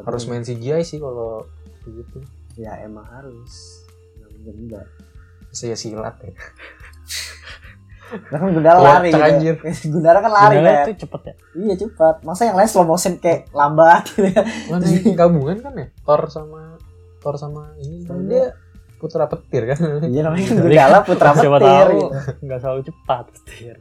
Harus 0.03 0.23
main 0.27 0.43
CGI 0.43 0.83
sih 0.83 0.99
kalau 0.99 1.47
begitu. 1.83 2.19
ya 2.55 2.77
emang 2.81 3.07
harus 3.07 3.81
Nggak 4.15 4.29
mungkin 4.35 4.55
juga 4.59 4.81
Saya 5.49 5.73
silat 5.73 6.17
ya. 6.21 6.33
Nah, 8.07 8.39
kan 8.39 8.49
Gundala 8.49 8.79
Kocak 8.79 8.87
lari 8.93 9.09
gitu. 9.09 9.19
anjir. 9.21 9.55
Gundala 9.93 10.19
kan 10.21 10.31
lari 10.31 10.55
Gundala 10.57 10.71
kan 10.73 10.87
itu 10.87 10.93
cepet 11.03 11.21
ya 11.23 11.35
iya 11.57 11.75
cepat 11.77 12.15
masa 12.23 12.43
yang 12.45 12.55
lain 12.55 12.69
slow 12.69 12.85
motion 12.85 13.13
kayak 13.17 13.51
lambat 13.51 14.03
gitu 14.09 14.31
ya 14.31 14.43
gabungan 15.19 15.59
kan 15.59 15.73
ya? 15.75 15.87
Thor 16.01 16.23
sama 16.27 16.79
Thor 17.19 17.35
sama 17.35 17.75
ini 17.77 18.03
kan 18.03 18.23
dia 18.25 18.55
putra 18.97 19.27
petir 19.27 19.63
kan. 19.67 19.79
iya 20.05 20.23
namanya 20.23 20.47
Gundala 20.53 20.99
putra 21.09 21.31
siapa 21.33 21.59
petir 21.59 21.67
tahu 21.85 21.91
gitu. 21.93 22.07
nggak 22.43 22.59
selalu 22.59 22.81
cepat 22.85 23.25
petir 23.29 23.77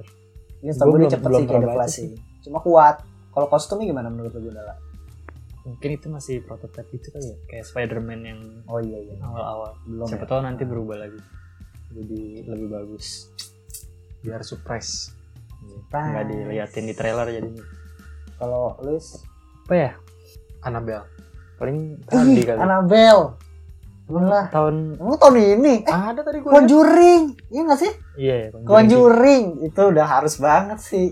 Ini 0.58 0.70
setahu 0.72 0.90
belum- 0.92 1.12
cepet 1.12 1.30
sih 1.32 1.46
kayak 1.46 1.88
sih. 1.88 2.08
Cuma 2.42 2.58
kuat. 2.60 3.06
Kalau 3.30 3.46
kostumnya 3.46 3.86
gimana 3.86 4.08
menurut 4.08 4.34
lu 4.34 4.50
Gundala? 4.50 4.74
mungkin 5.62 5.90
itu 5.92 6.08
masih 6.08 6.36
prototipe 6.40 6.94
itu 6.94 7.10
kali 7.10 7.26
ya 7.26 7.38
kayak 7.48 7.66
Spider-Man 7.66 8.20
yang 8.22 8.40
Oh 8.66 8.78
iya 8.78 9.02
iya. 9.02 9.18
awal-awal 9.20 9.74
Belum 9.84 10.06
siapa 10.06 10.22
ya? 10.22 10.30
tahu 10.30 10.40
nanti 10.42 10.62
berubah 10.62 10.94
lagi 10.96 11.18
jadi 11.90 12.22
lebih 12.46 12.68
bagus 12.70 13.34
Biar 14.26 14.42
surprise. 14.42 15.14
Surprise. 15.62 16.10
nggak 16.12 16.26
diliatin 16.28 16.86
di 16.86 16.94
trailer 16.94 17.28
jadinya 17.30 17.64
Kalau 18.36 18.76
Luis 18.82 19.22
apa 19.64 19.74
ya 19.74 19.92
Annabelle. 20.62 21.06
paling 21.56 22.02
tadi 22.04 22.42
kali 22.42 22.58
Annabelle. 22.58 23.38
Lah, 24.06 24.54
tahun 24.54 25.02
emang 25.02 25.18
tahun 25.18 25.36
ini 25.58 25.74
eh 25.82 25.90
Ada 25.90 26.22
tadi 26.22 26.38
gue. 26.38 26.50
Conjuring. 26.50 27.22
Iya 27.50 27.62
gak 27.66 27.80
sih? 27.80 27.92
iya 28.16 28.36
ya 28.38 28.48
Conjuring. 28.62 29.46
Itu 29.64 29.82
udah 29.90 30.06
harus 30.06 30.38
banget 30.38 30.78
sih. 30.78 31.10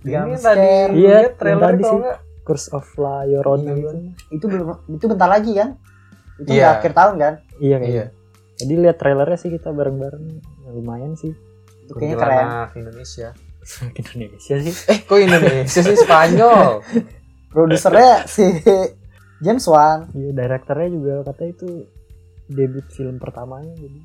Ini 0.00 0.34
tadi. 0.36 0.96
Iya, 0.96 1.28
lihat 1.28 1.36
trailer 1.36 1.72
tadi 1.72 1.82
sih. 1.82 1.92
nggak 1.94 2.18
Curse 2.42 2.68
of 2.72 2.88
La 2.96 3.22
Llorona 3.22 3.62
Iya, 3.62 3.74
gitu. 3.76 3.96
Itu 4.32 4.44
belum 4.48 4.66
itu 4.88 5.04
bentar 5.06 5.28
lagi 5.28 5.52
kan? 5.52 5.76
Itu 6.40 6.48
Iya. 6.48 6.56
udah 6.58 6.70
akhir 6.74 6.92
tahun 6.92 7.14
kan? 7.16 7.34
Iya 7.54 7.68
Iya. 7.68 7.76
kayaknya. 7.78 8.06
Jadi 8.56 8.72
lihat 8.80 8.96
trailernya 8.96 9.38
sih 9.38 9.50
kita 9.50 9.68
bareng-bareng 9.70 10.24
ya, 10.32 10.70
lumayan 10.72 11.12
sih. 11.14 11.36
Itu 11.92 11.98
kayaknya 11.98 12.16
keren. 12.16 12.46
Indonesia. 12.74 13.28
Indonesia 14.00 14.54
sih. 14.58 14.74
Eh 14.88 14.98
kok 15.02 15.18
Indonesia 15.18 15.80
sih 15.80 15.96
Spanyol? 15.96 16.82
Produsernya 17.46 18.24
si 18.24 18.42
James 19.38 19.64
Wan. 19.66 20.08
Iya, 20.10 20.30
direkturnya 20.32 20.88
juga 20.88 21.14
katanya 21.26 21.50
itu 21.52 21.68
debut 22.48 22.86
film 22.88 23.16
pertamanya 23.16 23.72
jadi 23.72 24.00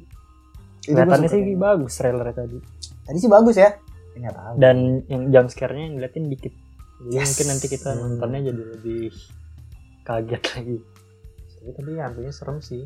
kelihatannya 0.83 1.27
sih 1.27 1.41
kayaknya. 1.41 1.59
bagus 1.59 1.91
trailernya 1.95 2.35
tadi. 2.37 2.57
Tadi 3.03 3.17
sih 3.17 3.27
bagus 3.27 3.55
ya. 3.55 3.71
nggak 4.13 4.33
tahu 4.33 4.53
dan 4.57 4.77
yang 5.05 5.29
jump 5.29 5.47
scare-nya 5.47 5.93
ngeliatin 5.93 6.25
dikit 6.25 6.49
jadi 6.99 7.13
Yes. 7.13 7.27
mungkin 7.29 7.45
nanti 7.47 7.67
kita 7.69 7.89
Hmm. 7.91 7.99
nontonnya 8.17 8.49
jadi 8.49 8.63
lebih 8.73 9.13
kaget 10.01 10.43
lagi 10.49 10.77
Tapi 11.53 11.69
tadi 11.71 11.91
hantunya 11.97 12.31
serem 12.31 12.57
sih. 12.57 12.83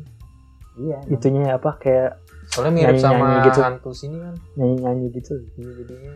Iya 0.74 0.98
itunya 1.06 1.52
apa 1.52 1.76
kayak 1.76 2.20
Soalnya 2.44 2.72
mirip 2.74 2.96
Nyanyi-nyanyi 2.96 3.22
sama 3.22 3.46
gitu. 3.46 3.60
hantu 3.62 3.90
sini 3.92 4.16
kan. 4.18 4.34
nyanyi 4.54 4.74
nyanyi 4.78 5.06
gitu 5.14 5.32
Iya 5.54 5.70
jadinya 5.78 6.14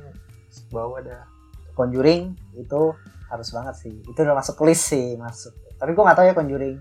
bawah 0.69 1.01
dah. 1.01 1.23
Conjuring 1.73 2.23
itu 2.55 2.81
harus 3.27 3.49
banget 3.51 3.75
sih 3.79 3.93
itu 3.93 4.17
udah 4.17 4.35
masuk 4.35 4.57
list 4.63 4.85
sih 4.87 5.15
masuk 5.15 5.51
tapi 5.75 5.91
gue 5.91 6.01
nggak 6.01 6.15
tahu 6.15 6.27
ya 6.27 6.35
Conjuring 6.35 6.77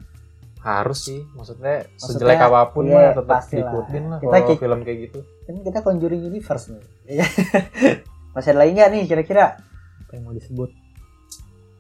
Harus 0.57 1.05
sih, 1.05 1.21
maksudnya, 1.31 1.85
Maksudnya, 1.85 2.25
sejelek 2.25 2.41
apa 2.41 2.73
pun 2.73 2.89
iya, 2.89 3.13
mah 3.13 3.13
tetap 3.13 3.41
diikutin 3.45 4.03
lah 4.07 4.17
Kita 4.17 4.33
kalau 4.39 4.57
film 4.57 4.79
kayak 4.81 4.97
gitu. 5.03 5.19
kan 5.43 5.55
kita 5.61 5.79
Conjuring 5.79 6.21
Universe 6.23 6.65
nih 6.67 6.83
Iya. 7.11 7.25
masih 8.33 8.49
ada 8.49 8.59
lagi 8.59 8.71
nggak 8.73 8.89
nih 8.89 9.01
kira-kira 9.05 9.43
apa 10.01 10.11
yang 10.11 10.23
mau 10.23 10.33
disebut 10.33 10.69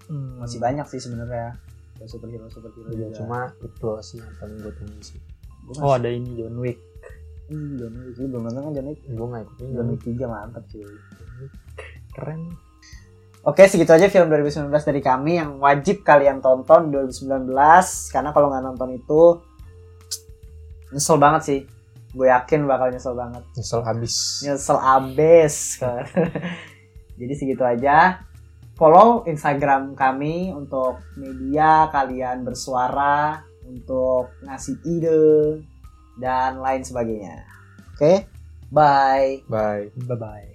Hmm, 0.05 0.37
masih 0.37 0.61
banyak 0.61 0.85
sih 0.85 1.01
sebenarnya 1.01 1.57
superhero 2.03 2.45
superhero 2.45 2.85
Ya, 2.87 3.09
juga. 3.09 3.17
cuma 3.17 3.39
itu 3.57 3.89
sih 4.01 4.17
yang 4.19 4.29
paling 4.37 4.57
gue 4.59 4.73
tunggu 4.75 5.01
sih. 5.01 5.17
Gua 5.65 5.81
oh 5.81 5.93
ada 5.97 6.09
ini 6.09 6.37
John 6.37 6.61
Wick. 6.61 6.77
Ih, 7.49 7.77
John 7.77 7.93
Wick 8.05 8.15
Lu 8.21 8.25
belum 8.29 8.43
nonton 8.49 8.61
kan 8.69 8.71
John 8.77 8.87
Wick? 8.93 9.01
Gue 9.05 9.27
nggak 9.27 9.43
ikutin. 9.49 9.67
John 9.73 9.87
Wick 9.89 10.01
3 10.05 10.29
mantap 10.29 10.63
cuy 10.69 10.85
keren. 12.15 12.41
Oke 13.45 13.61
segitu 13.69 13.93
aja 13.93 14.09
film 14.09 14.25
2019 14.33 14.73
dari 14.73 15.01
kami 15.05 15.37
yang 15.37 15.61
wajib 15.61 16.01
kalian 16.01 16.41
tonton 16.41 16.89
2019 16.89 17.45
karena 18.09 18.29
kalau 18.33 18.49
nggak 18.49 18.63
nonton 18.65 18.89
itu 18.97 19.21
nyesel 20.89 21.21
banget 21.21 21.41
sih. 21.45 21.59
Gue 22.15 22.31
yakin 22.31 22.65
bakal 22.65 22.89
nyesel 22.89 23.13
banget. 23.13 23.43
Nyesel 23.53 23.81
habis. 23.85 24.15
nyesel 24.41 24.77
abis 24.81 25.55
kan. 25.77 26.05
Jadi 27.19 27.33
segitu 27.37 27.61
aja. 27.61 28.23
Follow 28.75 29.23
instagram 29.29 29.95
kami 29.95 30.51
untuk 30.51 30.99
media 31.15 31.87
kalian 31.93 32.43
bersuara 32.43 33.39
untuk 33.65 34.31
ngasih 34.45 34.77
ide 34.85 35.21
dan 36.21 36.61
lain 36.61 36.85
sebagainya. 36.85 37.43
Oke? 37.95 38.27
Bye 38.71 39.43
Bye. 39.45 39.45
bye. 39.49 39.85
Bye 40.17 40.51